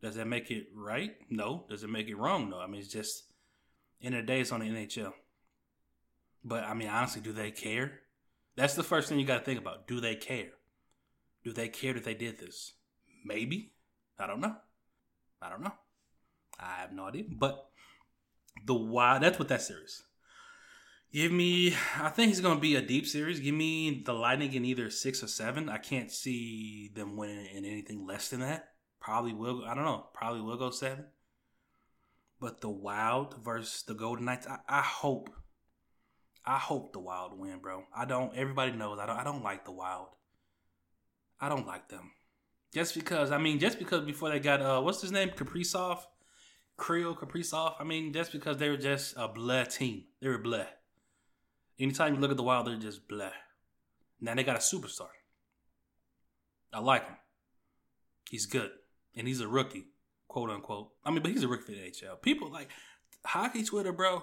[0.00, 1.12] Does that make it right?
[1.28, 1.64] No.
[1.68, 2.50] Does it make it wrong?
[2.50, 2.58] No.
[2.58, 3.24] I mean, it's just
[4.00, 5.12] in the day, it's on the NHL.
[6.44, 8.00] But I mean, honestly, do they care?
[8.56, 9.86] That's the first thing you got to think about.
[9.86, 10.50] Do they care?
[11.44, 12.72] Do they care that they did this?
[13.24, 13.72] Maybe.
[14.18, 14.56] I don't know.
[15.40, 15.72] I don't know.
[16.58, 17.24] I have no idea.
[17.28, 17.66] But
[18.66, 20.02] the why that's what that series.
[21.12, 23.40] Give me I think it's gonna be a deep series.
[23.40, 25.68] Give me the Lightning in either six or seven.
[25.68, 28.72] I can't see them winning in anything less than that.
[29.00, 31.06] Probably will I don't know, probably will go seven.
[32.40, 35.30] But the Wild versus the Golden Knights, I, I hope
[36.44, 37.84] I hope the Wild win, bro.
[37.94, 40.08] I don't everybody knows I don't I don't like the Wild.
[41.40, 42.12] I don't like them.
[42.72, 45.30] Just because I mean, just because before they got uh what's his name?
[45.30, 46.00] Kaprizov?
[46.78, 47.74] Kirill Kaprizov.
[47.78, 50.04] I mean, just because they were just a blah team.
[50.22, 50.66] They were blah.
[51.78, 53.32] Anytime you look at the Wild, they're just blah.
[54.18, 55.08] Now they got a superstar.
[56.72, 57.16] I like him.
[58.30, 58.70] He's good.
[59.16, 59.86] And he's a rookie,
[60.30, 60.90] quote unquote.
[61.04, 62.22] I mean, but he's a rookie for the NHL.
[62.22, 62.70] People like
[63.26, 64.22] hockey Twitter, bro.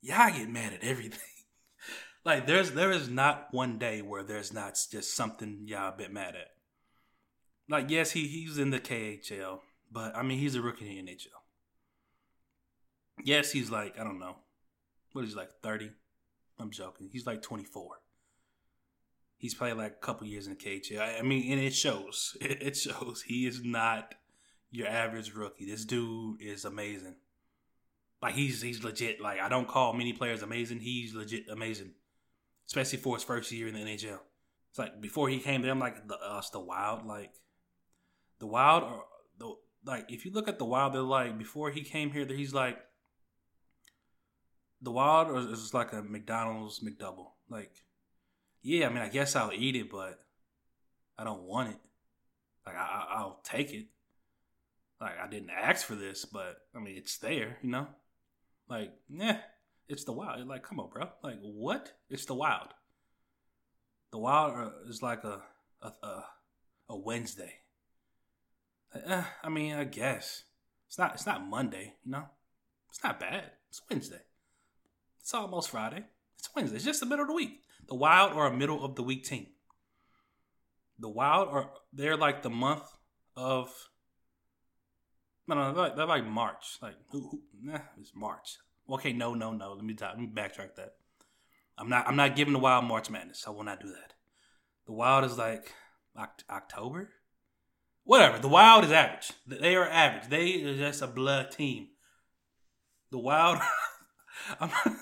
[0.00, 1.18] Y'all get mad at everything.
[2.24, 6.12] like there's there is not one day where there's not just something y'all a bit
[6.12, 6.48] mad at.
[7.68, 9.58] Like yes, he he's in the KHL,
[9.90, 11.26] but I mean he's a rookie in the NHL.
[13.24, 14.36] Yes, he's like, I don't know.
[15.12, 15.90] What is he like, 30?
[16.58, 17.10] I'm joking.
[17.12, 17.88] He's like 24.
[19.36, 21.18] He's played like a couple years in the KHL.
[21.18, 22.36] I mean, and it shows.
[22.40, 23.24] It shows.
[23.26, 24.14] He is not
[24.72, 25.66] your average rookie.
[25.66, 27.14] This dude is amazing.
[28.20, 29.20] Like he's he's legit.
[29.20, 30.80] Like I don't call many players amazing.
[30.80, 31.92] He's legit amazing,
[32.66, 34.18] especially for his first year in the NHL.
[34.70, 37.06] It's like before he came there, I'm like the uh, us the Wild.
[37.06, 37.34] Like
[38.40, 39.04] the Wild or
[39.38, 39.54] the
[39.84, 42.78] like if you look at the Wild, they're like before he came here, he's like
[44.82, 47.30] the wild or is like a McDonald's McDouble?
[47.48, 47.72] Like,
[48.62, 50.18] yeah, I mean, I guess I'll eat it, but
[51.16, 51.78] I don't want it.
[52.66, 53.86] Like, I, I'll take it.
[55.02, 57.88] Like, I didn't ask for this, but I mean, it's there, you know.
[58.68, 59.38] Like, yeah,
[59.88, 60.46] it's the wild.
[60.46, 61.08] Like, come on, bro.
[61.24, 61.92] Like, what?
[62.08, 62.68] It's the wild.
[64.12, 65.42] The wild uh, is like a
[65.82, 66.24] a a,
[66.90, 67.54] a Wednesday.
[68.94, 70.44] Uh, I mean, I guess
[70.86, 71.14] it's not.
[71.14, 72.26] It's not Monday, you know.
[72.88, 73.50] It's not bad.
[73.70, 74.20] It's Wednesday.
[75.20, 76.04] It's almost Friday.
[76.38, 76.76] It's Wednesday.
[76.76, 77.62] It's just the middle of the week.
[77.88, 79.48] The Wild are a middle of the week team.
[81.00, 82.84] The Wild are they're like the month
[83.36, 83.74] of
[85.48, 86.78] no no they're like, they're like March.
[86.80, 88.58] Like who, who nah, it's March.
[88.88, 89.72] Okay, no no no.
[89.72, 90.94] Let me let me backtrack that.
[91.78, 93.44] I'm not I'm not giving the Wild March Madness.
[93.46, 94.14] I will not do that.
[94.86, 95.72] The Wild is like
[96.50, 97.10] October.
[98.04, 98.38] Whatever.
[98.38, 99.32] The Wild is average.
[99.46, 100.28] They are average.
[100.28, 101.88] They are just a blood team.
[103.10, 103.58] The Wild.
[104.60, 104.70] I'm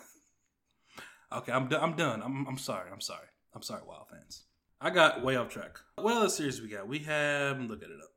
[1.32, 1.82] Okay, I'm done.
[1.82, 2.22] I'm done.
[2.22, 2.90] I'm, I'm sorry.
[2.92, 3.28] I'm sorry.
[3.54, 4.44] I'm sorry, Wild fans.
[4.80, 5.78] I got way off track.
[5.96, 6.88] What other series we got?
[6.88, 8.10] We have look at it up.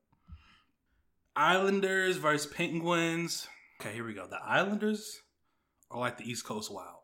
[1.35, 3.47] Islanders versus Penguins.
[3.81, 4.27] Okay, here we go.
[4.27, 5.21] The Islanders
[5.89, 6.99] are like the East Coast Wild.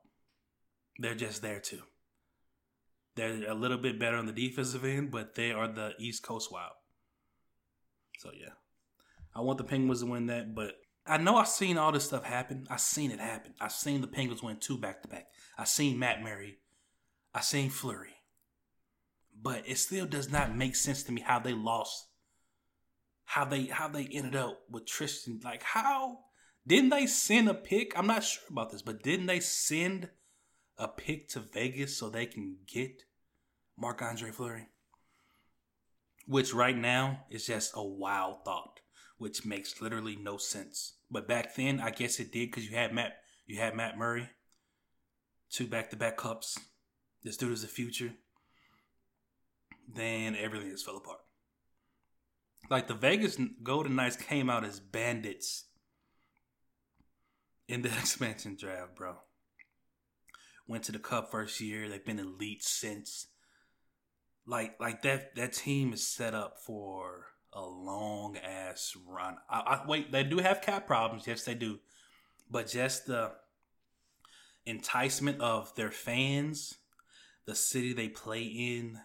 [0.99, 1.81] They're just there too.
[3.15, 6.51] They're a little bit better on the defensive end, but they are the East Coast
[6.51, 6.73] Wild.
[8.19, 8.53] So yeah,
[9.35, 10.75] I want the Penguins to win that, but
[11.07, 12.67] I know I've seen all this stuff happen.
[12.69, 13.53] I've seen it happen.
[13.59, 15.27] I've seen the Penguins win two back to back.
[15.57, 16.57] I've seen Matt Murray.
[17.33, 18.15] I've seen Fleury.
[19.41, 22.08] But it still does not make sense to me how they lost.
[23.29, 25.39] How they how they ended up with Tristan.
[25.43, 26.21] Like how
[26.65, 27.93] didn't they send a pick?
[27.95, 30.09] I'm not sure about this, but didn't they send
[30.79, 33.03] a pick to Vegas so they can get
[33.77, 34.69] Marc Andre Fleury?
[36.25, 38.79] Which right now is just a wild thought,
[39.19, 40.93] which makes literally no sense.
[41.11, 43.13] But back then, I guess it did because you had Matt
[43.45, 44.27] you had Matt Murray
[45.51, 46.57] two back to back cups.
[47.23, 48.15] This dude is the future.
[49.87, 51.19] Then everything just fell apart.
[52.69, 55.65] Like the Vegas Golden Knights came out as bandits
[57.67, 59.15] in the expansion draft, bro.
[60.67, 61.89] Went to the cup first year.
[61.89, 63.27] They've been elite since.
[64.45, 69.37] Like like that that team is set up for a long ass run.
[69.49, 71.79] I, I wait, they do have cap problems, yes they do.
[72.49, 73.31] But just the
[74.65, 76.75] enticement of their fans,
[77.45, 78.99] the city they play in,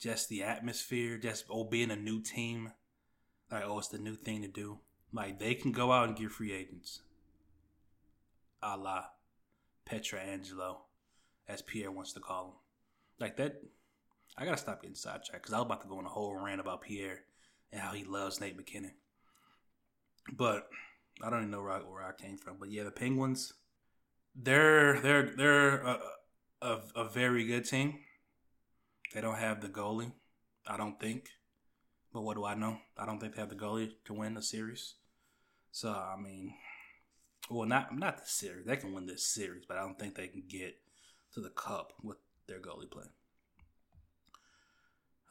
[0.00, 2.72] just the atmosphere, just oh being a new team,
[3.50, 4.78] like oh it's the new thing to do.
[5.12, 7.00] Like they can go out and get free agents,
[8.62, 9.04] a la
[9.88, 10.78] Pietrangelo,
[11.48, 12.54] as Pierre wants to call him.
[13.18, 13.62] Like that,
[14.36, 16.60] I gotta stop getting sidetracked because I was about to go on a whole rant
[16.60, 17.20] about Pierre
[17.72, 18.94] and how he loves Nate MacKinnon.
[20.32, 20.68] But
[21.22, 22.56] I don't even know where I, where I came from.
[22.58, 23.52] But yeah, the Penguins
[24.36, 25.98] they're they're they're a,
[26.60, 27.98] a, a very good team.
[29.14, 30.12] They don't have the goalie,
[30.66, 31.30] I don't think.
[32.12, 32.78] But what do I know?
[32.96, 34.94] I don't think they have the goalie to win the series.
[35.70, 36.54] So I mean,
[37.50, 38.66] well, not not the series.
[38.66, 40.76] They can win this series, but I don't think they can get
[41.34, 43.04] to the cup with their goalie play.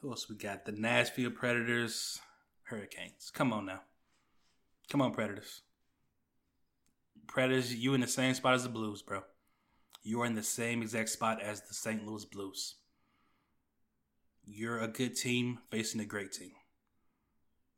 [0.00, 0.64] Who else we got?
[0.64, 2.20] The Nashville Predators,
[2.64, 3.30] Hurricanes.
[3.34, 3.80] Come on now.
[4.88, 5.62] Come on, Predators.
[7.26, 9.22] Predators, you in the same spot as the Blues, bro.
[10.02, 12.06] You are in the same exact spot as the St.
[12.06, 12.76] Louis Blues.
[14.46, 16.52] You're a good team facing a great team.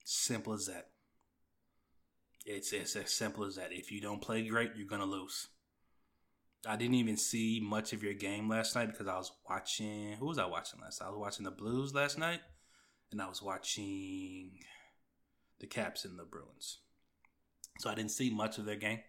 [0.04, 0.88] Simple as that.
[2.44, 3.72] It's, it's as simple as that.
[3.72, 5.48] If you don't play great, you're going to lose.
[6.66, 10.14] I didn't even see much of your game last night because I was watching.
[10.18, 11.06] Who was I watching last night?
[11.06, 12.40] I was watching the Blues last night,
[13.12, 14.58] and I was watching
[15.60, 16.78] the Caps and the Bruins.
[17.78, 19.00] So I didn't see much of their game.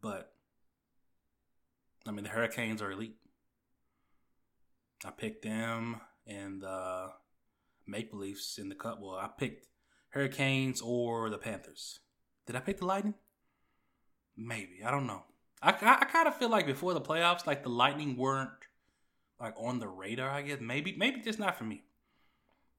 [0.00, 0.32] But,
[2.06, 3.16] I mean, the Hurricanes are elite.
[5.04, 7.08] I picked them and the
[7.86, 9.00] Maple Leafs in the Cup.
[9.00, 9.66] Well, I picked
[10.10, 12.00] Hurricanes or the Panthers.
[12.46, 13.14] Did I pick the Lightning?
[14.36, 14.84] Maybe.
[14.84, 15.24] I don't know.
[15.60, 18.50] I, I, I kind of feel like before the playoffs, like the Lightning weren't
[19.40, 20.30] like on the radar.
[20.30, 21.82] I guess maybe maybe just not for me.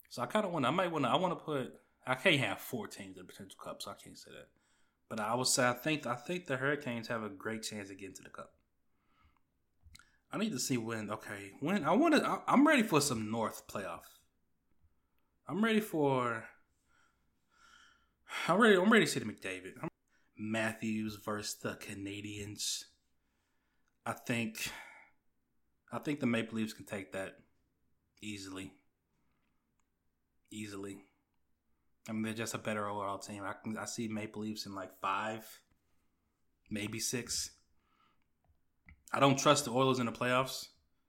[0.10, 0.66] So I kind of want.
[0.66, 1.10] I might want to.
[1.10, 1.74] I want to put.
[2.08, 4.48] I can't have four teams in the potential cup, so I can't say that.
[5.10, 7.98] But I would say I think I think the Hurricanes have a great chance of
[7.98, 8.54] getting to the cup.
[10.32, 11.10] I need to see when.
[11.10, 12.42] Okay, when I want to.
[12.48, 14.02] I'm ready for some North playoff.
[15.48, 16.46] I'm ready for.
[18.48, 18.76] I'm ready.
[18.76, 19.74] I'm ready to see the McDavid.
[19.82, 19.90] I'm,
[20.38, 22.84] Matthews versus the Canadiens.
[24.06, 24.72] I think.
[25.92, 27.36] I think the Maple Leafs can take that
[28.22, 28.72] easily.
[30.52, 31.00] Easily.
[32.08, 33.44] I mean, they're just a better overall team.
[33.44, 35.46] I can, I see Maple Leafs in like five,
[36.70, 37.52] maybe six.
[39.12, 40.68] I don't trust the Oilers in the playoffs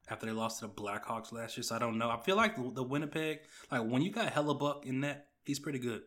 [0.09, 1.65] after they lost to the Blackhawks last year.
[1.65, 2.11] So I don't know.
[2.11, 3.41] I feel like the, Winnipeg,
[3.71, 6.03] like when you got Hellebuyck in that, he's pretty good.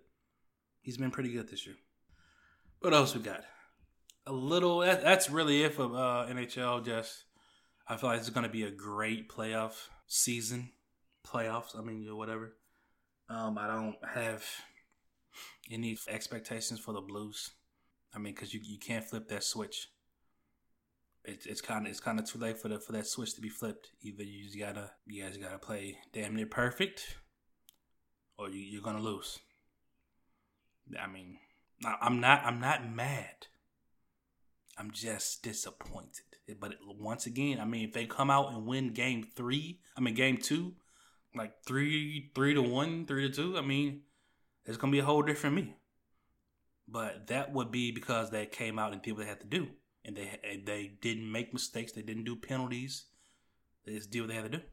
[0.81, 1.75] He's been pretty good this year.
[2.79, 3.43] What else we got?
[4.27, 4.79] A little.
[4.79, 6.83] That, that's really it for uh, NHL.
[6.83, 7.23] Just
[7.87, 10.71] I feel like it's going to be a great playoff season.
[11.25, 11.77] Playoffs.
[11.77, 12.53] I mean, whatever.
[13.29, 14.43] Um, I don't have
[15.71, 17.51] any expectations for the Blues.
[18.13, 19.87] I mean, because you you can't flip that switch.
[21.25, 23.41] It, it's kind of it's kind of too late for the for that switch to
[23.41, 23.91] be flipped.
[24.01, 27.17] Either you just gotta you guys gotta play damn near perfect,
[28.37, 29.39] or you, you're gonna lose.
[30.99, 31.37] I mean,
[32.01, 33.47] I'm not I'm not mad.
[34.77, 36.25] I'm just disappointed.
[36.59, 40.15] But once again, I mean, if they come out and win game three, I mean
[40.15, 40.73] game two,
[41.35, 44.01] like three three to one, three to two, I mean,
[44.65, 45.75] it's gonna be a whole different me.
[46.85, 49.69] But that would be because they came out and did what they had to do,
[50.05, 51.91] and they they didn't make mistakes.
[51.91, 53.05] They didn't do penalties.
[53.85, 54.63] They just did what they had to do.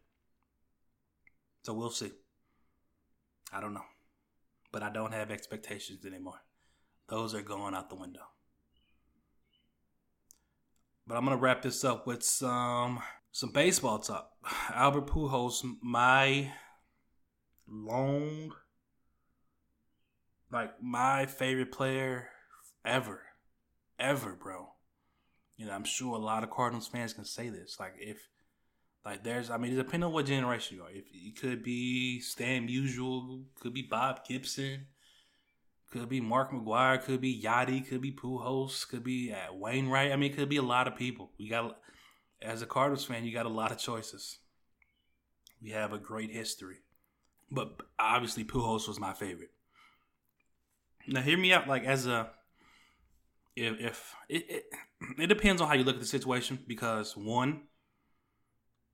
[1.62, 2.12] So we'll see.
[3.52, 3.84] I don't know,
[4.72, 6.42] but I don't have expectations anymore.
[7.08, 8.22] Those are going out the window.
[11.06, 13.00] But I'm gonna wrap this up with some
[13.32, 14.30] some baseball talk.
[14.74, 16.52] Albert Pujols, my
[17.66, 18.52] long
[20.52, 22.28] like my favorite player
[22.84, 23.22] ever,
[23.98, 24.70] ever, bro.
[25.60, 27.76] You know, I'm sure a lot of Cardinals fans can say this.
[27.78, 28.16] Like, if
[29.04, 30.90] like there's, I mean, depending on what generation you are.
[30.90, 34.86] If it could be Stan Musial, could be Bob Gibson,
[35.92, 40.12] could be Mark McGwire, could be Yadi, could be Pujols, could be uh, Wainwright.
[40.12, 41.30] I mean, it could be a lot of people.
[41.38, 41.76] We got,
[42.40, 44.38] as a Cardinals fan, you got a lot of choices.
[45.62, 46.78] We have a great history,
[47.50, 49.50] but obviously Pujols was my favorite.
[51.06, 51.68] Now, hear me out.
[51.68, 52.30] Like as a,
[53.54, 54.64] if, if it, it
[55.18, 57.62] it depends on how you look at the situation because one,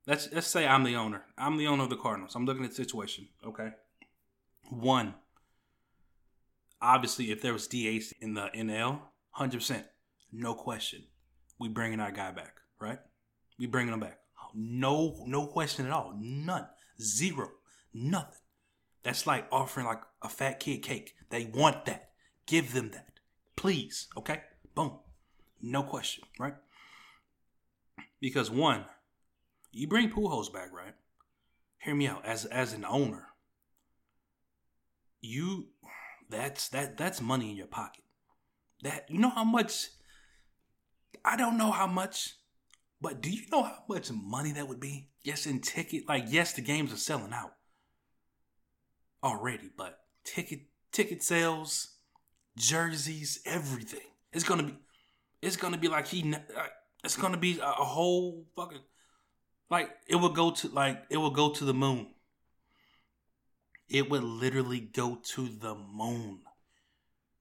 [0.05, 1.23] let's let's say I'm the owner.
[1.37, 2.35] I'm the owner of the Cardinals.
[2.35, 3.27] I'm looking at the situation.
[3.45, 3.69] Okay.
[4.69, 5.15] One.
[6.81, 8.99] Obviously, if there was DH in the NL,
[9.31, 9.85] hundred percent,
[10.31, 11.03] no question,
[11.59, 12.99] we bringing our guy back, right?
[13.57, 14.19] We bringing him back.
[14.53, 16.15] No, no question at all.
[16.19, 16.67] None.
[17.01, 17.49] Zero.
[17.93, 18.41] Nothing.
[19.03, 21.15] That's like offering like a fat kid cake.
[21.29, 22.09] They want that.
[22.45, 23.19] Give them that.
[23.55, 24.07] Please.
[24.17, 24.41] Okay?
[24.75, 24.99] Boom.
[25.61, 26.55] No question, right?
[28.19, 28.85] Because one,
[29.71, 30.93] you bring Pujols back, right?
[31.79, 32.25] Hear me out.
[32.25, 33.27] As as an owner,
[35.21, 35.67] you
[36.29, 38.03] that's that that's money in your pocket.
[38.83, 39.87] That you know how much
[41.23, 42.35] I don't know how much,
[43.01, 45.09] but do you know how much money that would be?
[45.23, 47.53] Yes, in ticket, like yes, the games are selling out
[49.23, 51.95] already, but ticket ticket sales,
[52.57, 54.07] jerseys, everything.
[54.31, 54.77] It's gonna be,
[55.41, 56.33] it's gonna be like he.
[57.03, 58.81] It's gonna be a whole fucking
[59.69, 62.13] Like it would go to like it would go to the moon.
[63.89, 66.41] It would literally go to the moon.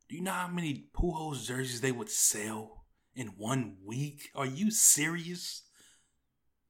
[0.09, 2.85] Do you know how many Pujols jerseys they would sell
[3.15, 4.31] in one week?
[4.35, 5.63] Are you serious?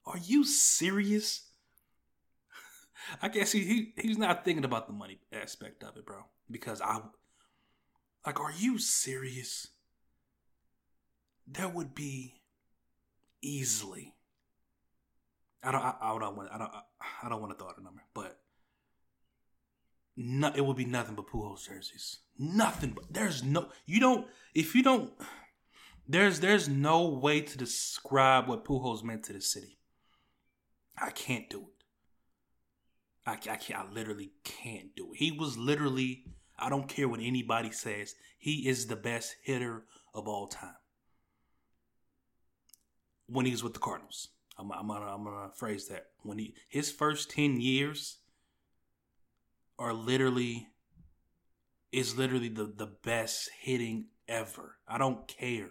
[0.06, 1.50] Are you serious?
[3.22, 6.24] I guess he, he he's not thinking about the money aspect of it, bro.
[6.50, 7.00] Because I
[8.24, 9.68] like, are you serious?
[11.46, 12.42] There would be
[13.42, 14.14] easily.
[15.62, 15.82] I don't.
[15.82, 16.50] I, I don't want.
[16.52, 16.70] I don't.
[17.22, 18.38] I don't want to throw out a number, but
[20.16, 22.20] no, it would be nothing but Pujols jerseys.
[22.38, 22.90] Nothing.
[22.90, 23.68] But there's no.
[23.84, 24.26] You don't.
[24.54, 25.12] If you don't.
[26.08, 29.78] There's there's no way to describe what Pujols meant to the city.
[30.96, 31.84] I can't do it.
[33.26, 33.80] I, I can't.
[33.80, 35.18] I literally can't do it.
[35.18, 36.24] He was literally.
[36.58, 38.14] I don't care what anybody says.
[38.38, 39.84] He is the best hitter
[40.14, 40.76] of all time.
[43.28, 46.06] When he was with the Cardinals, I'm, I'm gonna I'm gonna phrase that.
[46.22, 48.18] When he his first ten years
[49.78, 50.68] are literally
[51.92, 54.76] is literally the the best hitting ever.
[54.88, 55.70] I don't care.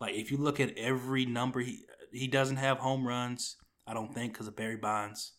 [0.00, 3.56] Like if you look at every number, he he doesn't have home runs.
[3.86, 5.32] I don't think because of Barry Bonds.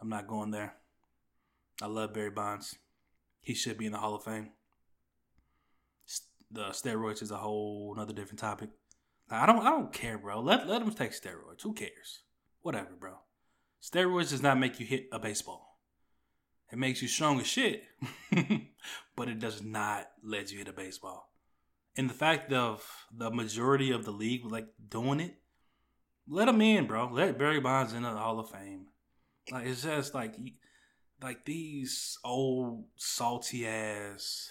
[0.00, 0.74] I'm not going there.
[1.82, 2.76] I love Barry Bonds.
[3.40, 4.50] He should be in the Hall of Fame.
[6.50, 8.70] The steroids is a whole another different topic.
[9.30, 10.40] I don't I don't care, bro.
[10.40, 11.62] Let let him take steroids.
[11.62, 12.22] Who cares?
[12.62, 13.18] Whatever, bro.
[13.82, 15.78] Steroids does not make you hit a baseball.
[16.72, 17.84] It makes you strong as shit,
[19.16, 21.30] but it does not let you hit a baseball.
[21.96, 25.36] And the fact of the majority of the league like doing it,
[26.28, 27.08] let him in, bro.
[27.10, 28.86] Let Barry Bonds in the Hall of Fame.
[29.50, 30.34] Like it's just like
[31.22, 34.50] like these old salty ass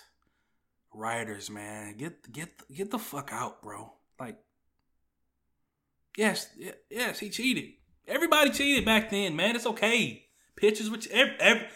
[0.93, 1.97] writers, man.
[1.97, 3.93] Get get get the fuck out, bro.
[4.19, 4.37] Like
[6.15, 6.49] yes,
[6.89, 7.73] yes, he cheated.
[8.07, 9.55] Everybody cheated back then, man.
[9.55, 10.27] It's okay.
[10.55, 11.67] Pitches which every, every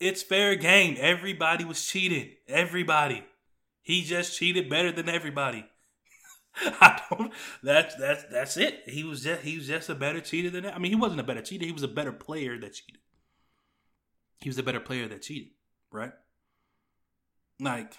[0.00, 0.96] it's fair game.
[0.98, 2.30] Everybody was cheated.
[2.48, 3.24] Everybody.
[3.80, 5.66] He just cheated better than everybody.
[6.56, 7.32] I don't.
[7.62, 8.82] That's that's that's it.
[8.86, 10.74] He was just he was just a better cheater than that.
[10.74, 11.64] I mean, he wasn't a better cheater.
[11.64, 13.00] He was a better player that cheated.
[14.40, 15.52] He was a better player that cheated,
[15.90, 16.12] right?
[17.60, 17.94] Like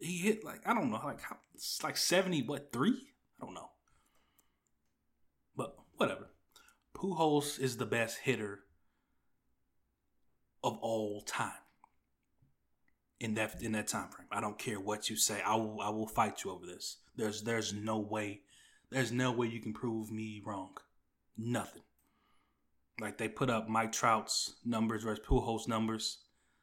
[0.00, 3.14] he hit like I don't know, like how, it's like seventy what three?
[3.40, 3.70] I don't know,
[5.98, 6.30] whatever.
[6.96, 8.60] Pujols is the best hitter
[10.64, 11.52] of all time
[13.20, 14.28] in that in that time frame.
[14.30, 15.40] I don't care what you say.
[15.44, 16.98] I will I will fight you over this.
[17.16, 18.40] There's there's no way
[18.90, 20.70] there's no way you can prove me wrong.
[21.36, 21.82] Nothing.
[23.00, 26.18] Like they put up Mike Trout's numbers versus Pujols numbers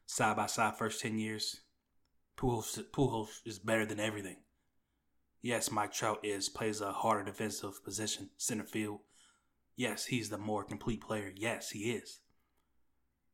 [0.05, 1.61] side by side first ten years.
[2.37, 4.37] Pujols Pujols is better than everything.
[5.41, 8.99] Yes, Mike Trout is plays a harder defensive position, center field.
[9.75, 11.31] Yes, he's the more complete player.
[11.35, 12.21] Yes, he is.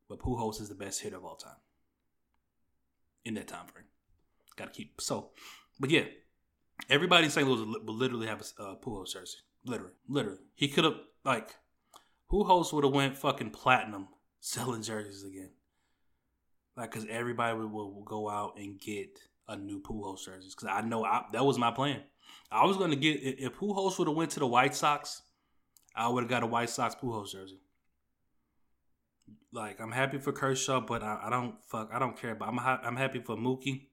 [0.09, 1.59] But Pujols is the best hitter of all time
[3.23, 3.85] in that time frame.
[4.55, 5.29] Got to keep so.
[5.79, 6.05] But yeah,
[6.89, 7.47] everybody in St.
[7.47, 9.37] Louis will literally have a uh, Pujols jersey.
[9.65, 10.39] Literally, literally.
[10.55, 11.55] He could have like
[12.31, 14.07] Pujols would have went fucking platinum
[14.39, 15.51] selling jerseys again.
[16.75, 20.55] Like, cause everybody will, will go out and get a new Pujols jerseys.
[20.55, 22.01] Cause I know I, that was my plan.
[22.51, 25.21] I was gonna get if Pujols would have went to the White Sox,
[25.95, 27.59] I would have got a White Sox Pujols jersey.
[29.51, 31.89] Like I'm happy for Kershaw, but I, I don't fuck.
[31.93, 32.35] I don't care.
[32.35, 33.87] But I'm I'm happy for Mookie.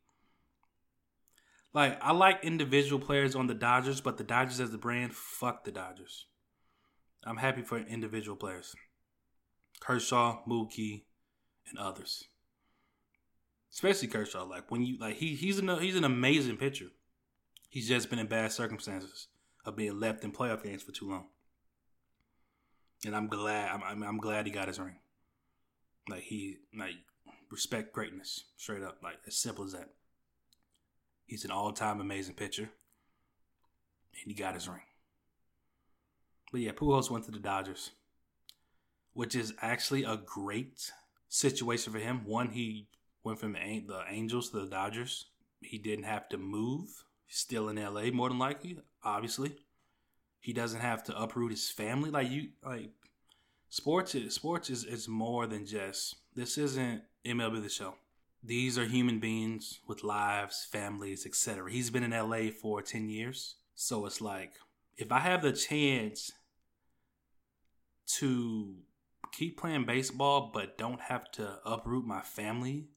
[1.75, 5.65] Like I like individual players on the Dodgers, but the Dodgers as the brand, fuck
[5.65, 6.27] the Dodgers.
[7.25, 8.75] I'm happy for individual players.
[9.81, 11.03] Kershaw, Mookie,
[11.69, 12.25] and others.
[13.73, 14.45] Especially Kershaw.
[14.45, 16.87] Like when you like he he's an he's an amazing pitcher.
[17.69, 19.29] He's just been in bad circumstances
[19.67, 21.27] of being left in playoff games for too long.
[23.05, 24.97] And I'm glad I'm I'm glad he got his ring.
[26.09, 26.95] Like he like
[27.51, 28.99] respect greatness straight up.
[29.03, 29.91] Like as simple as that.
[31.27, 32.71] He's an all time amazing pitcher.
[34.23, 34.81] And he got his ring.
[36.51, 37.91] But yeah, Pujols went to the Dodgers,
[39.13, 40.91] which is actually a great
[41.29, 42.23] situation for him.
[42.25, 42.89] One, he
[43.23, 45.27] went from the, Angels to the Dodgers.
[45.61, 47.05] He didn't have to move.
[47.31, 49.57] Still in LA, more than likely, obviously.
[50.41, 52.11] He doesn't have to uproot his family.
[52.11, 52.91] Like you like
[53.69, 57.95] sports is sports is, is more than just this isn't MLB the show.
[58.43, 61.71] These are human beings with lives, families, etc.
[61.71, 63.57] He's been in LA for 10 years.
[63.75, 64.53] So it's like
[64.97, 66.33] if I have the chance
[68.19, 68.77] to
[69.33, 72.89] keep playing baseball but don't have to uproot my family,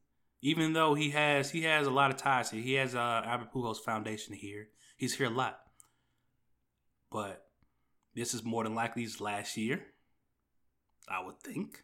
[0.42, 2.62] even though he has he has a lot of ties here.
[2.62, 4.70] He has uh Albert Pujols Foundation here.
[4.98, 5.60] He's here a lot.
[7.12, 7.45] But
[8.14, 9.86] This is more than likely his last year.
[11.07, 11.84] I would think.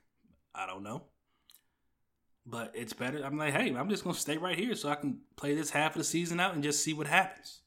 [0.53, 1.03] I don't know.
[2.45, 3.23] But it's better.
[3.23, 5.95] I'm like, hey, I'm just gonna stay right here so I can play this half
[5.95, 7.61] of the season out and just see what happens.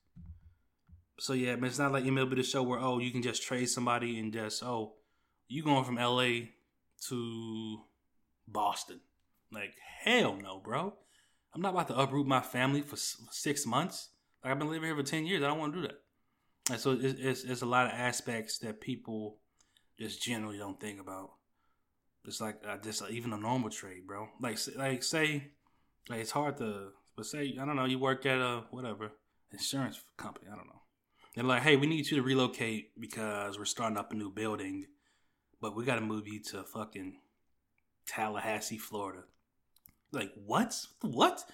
[1.19, 4.19] So yeah, it's not like MLB the show where oh you can just trade somebody
[4.19, 4.95] and just oh
[5.49, 6.49] you going from LA
[7.09, 7.81] to
[8.49, 9.01] Boston.
[9.53, 10.95] Like hell no, bro.
[11.55, 14.09] I'm not about to uproot my family for six months.
[14.43, 15.43] Like I've been living here for ten years.
[15.43, 16.01] I don't want to do that.
[16.71, 19.39] And so it's, it's, it's a lot of aspects that people
[19.99, 21.33] just generally don't think about.
[22.27, 24.29] It's like uh, just uh, even a normal trade, bro.
[24.41, 25.49] Like like say
[26.09, 29.13] like it's hard to but say I don't know you work at a whatever
[29.53, 30.47] insurance company.
[30.53, 30.83] I don't know.
[31.35, 34.87] They're like, hey, we need you to relocate because we're starting up a new building,
[35.61, 37.19] but we got to move you to fucking
[38.07, 39.23] Tallahassee, Florida.
[40.13, 40.75] Like what?
[41.03, 41.45] What?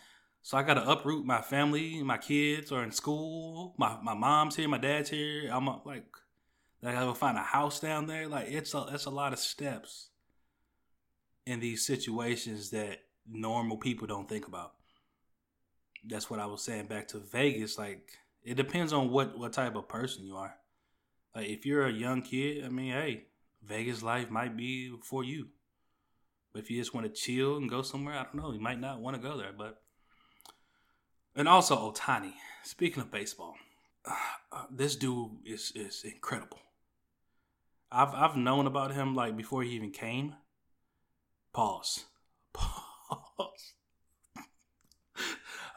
[0.47, 4.55] So I got to uproot my family, my kids are in school, my my mom's
[4.55, 5.51] here, my dad's here.
[5.53, 6.05] I'm like,
[6.85, 8.29] I gotta find a house down there.
[8.29, 10.11] Like it's a it's a lot of steps
[11.47, 14.75] in these situations that normal people don't think about.
[16.07, 17.77] That's what I was saying back to Vegas.
[17.77, 18.13] Like
[18.45, 20.55] it depends on what what type of person you are.
[21.35, 23.25] Like if you're a young kid, I mean, hey,
[23.65, 25.49] Vegas life might be for you.
[26.53, 28.79] But if you just want to chill and go somewhere, I don't know, you might
[28.79, 29.51] not want to go there.
[29.53, 29.83] But
[31.37, 32.33] and also Ohtani.
[32.65, 33.55] Speaking of baseball,
[34.05, 36.59] uh, this dude is is incredible.
[37.93, 40.35] I've I've known about him like before he even came.
[41.53, 42.05] Pause.
[42.53, 43.75] Pause.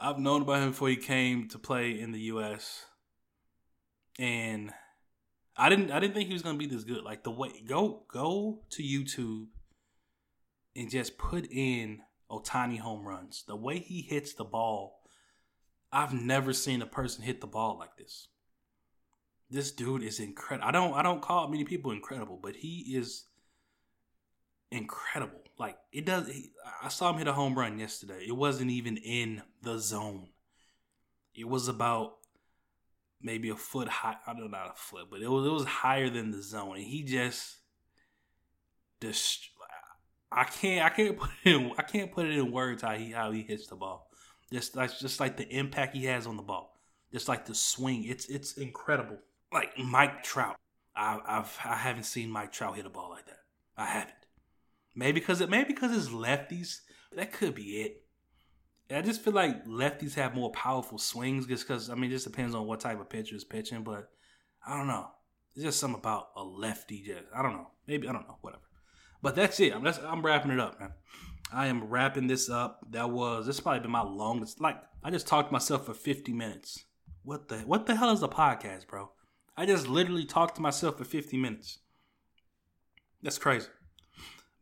[0.02, 2.86] I've known about him before he came to play in the U.S.
[4.18, 4.72] And
[5.58, 7.04] I didn't I didn't think he was gonna be this good.
[7.04, 9.48] Like the way go go to YouTube
[10.76, 12.02] and just put in
[12.32, 13.44] Ohtani home runs.
[13.48, 14.99] The way he hits the ball,
[15.92, 18.28] I've never seen a person hit the ball like this.
[19.50, 20.68] This dude is incredible.
[20.68, 23.26] I don't I don't call many people incredible, but he is
[24.72, 25.42] incredible.
[25.58, 26.28] Like it does.
[26.28, 26.52] He,
[26.84, 28.26] I saw him hit a home run yesterday.
[28.28, 30.28] It wasn't even in the zone.
[31.34, 32.18] It was about
[33.22, 34.18] maybe a foot high.
[34.28, 36.76] I don't know, not a foot, but it was it was higher than the zone,
[36.78, 37.58] and he just
[39.02, 39.50] just.
[40.32, 43.12] I can't I can't put it in, I can't put it in words how he
[43.12, 44.09] how he hits the ball.
[44.52, 46.80] Just like just like the impact he has on the ball.
[47.12, 48.06] Just like the swing.
[48.06, 49.18] It's it's incredible.
[49.54, 50.58] Like Mike Trout.
[50.96, 53.40] I I've I haven't seen Mike Trout hit a ball like that.
[53.78, 54.14] I haven't.
[54.96, 56.80] Maybe because it maybe because it's lefties.
[57.16, 58.04] That could be it.
[58.92, 62.26] I just feel like lefties have more powerful swings just because I mean it just
[62.26, 64.10] depends on what type of pitcher is pitching, but
[64.66, 65.08] I don't know.
[65.56, 67.04] It's just something about a lefty.
[67.04, 67.68] Just I don't know.
[67.88, 68.38] Maybe I don't know.
[68.42, 68.64] Whatever.
[69.22, 69.74] But that's it.
[69.76, 70.94] I'm just, I'm wrapping it up, man.
[71.52, 72.86] I am wrapping this up.
[72.92, 74.62] That was this probably been my longest.
[74.62, 76.86] Like I just talked to myself for 50 minutes.
[77.24, 79.12] What the what the hell is a podcast, bro?
[79.58, 81.80] I just literally talked to myself for 50 minutes.
[83.22, 83.68] That's crazy.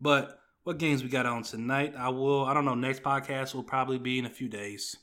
[0.02, 1.94] But what games we got on tonight?
[1.98, 2.46] I will.
[2.46, 2.76] I don't know.
[2.76, 4.98] Next podcast will probably be in a few days.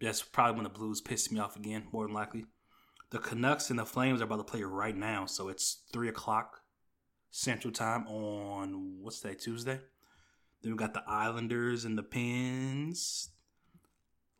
[0.00, 2.44] That's probably when the Blues piss me off again, more than likely.
[3.10, 6.60] The Canucks and the Flames are about to play right now, so it's three o'clock
[7.30, 9.80] Central Time on what's that Tuesday.
[10.62, 13.30] Then we got the Islanders and the Pens,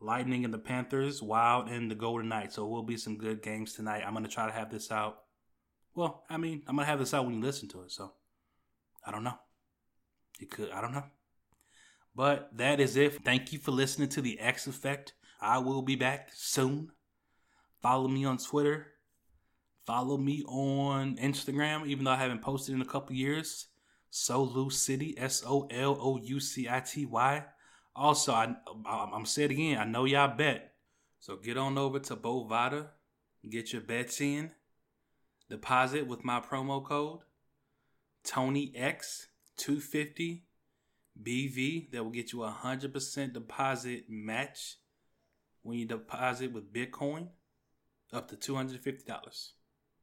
[0.01, 2.57] Lightning and the Panthers, Wild and the Golden Knights.
[2.57, 4.03] So it will be some good games tonight.
[4.07, 5.19] I'm gonna try to have this out.
[5.95, 7.93] Well, I mean, I'm gonna have this out when you listen to it.
[7.93, 8.13] So
[9.05, 9.39] I don't know.
[10.41, 10.71] It could.
[10.71, 11.05] I don't know.
[12.15, 13.25] But that is it.
[13.25, 15.15] Thank you for listening to the X Effect.
[15.41, 16.91] I will be back soon.
[17.81, 18.89] Follow me on Twitter.
[19.87, 23.69] Follow me on Instagram, even though I haven't posted in a couple years.
[24.13, 27.45] Solu City, S O L O U C I T Y.
[27.95, 28.55] Also, I,
[28.87, 30.75] I'm saying again, I know y'all bet.
[31.21, 32.89] So get on over to Bovada,
[33.49, 34.53] get your bets in,
[35.51, 37.21] deposit with my promo code
[38.23, 40.45] Tony X 250
[41.21, 44.77] BV that will get you a 100% deposit match
[45.63, 47.29] when you deposit with Bitcoin
[48.13, 49.51] up to $250.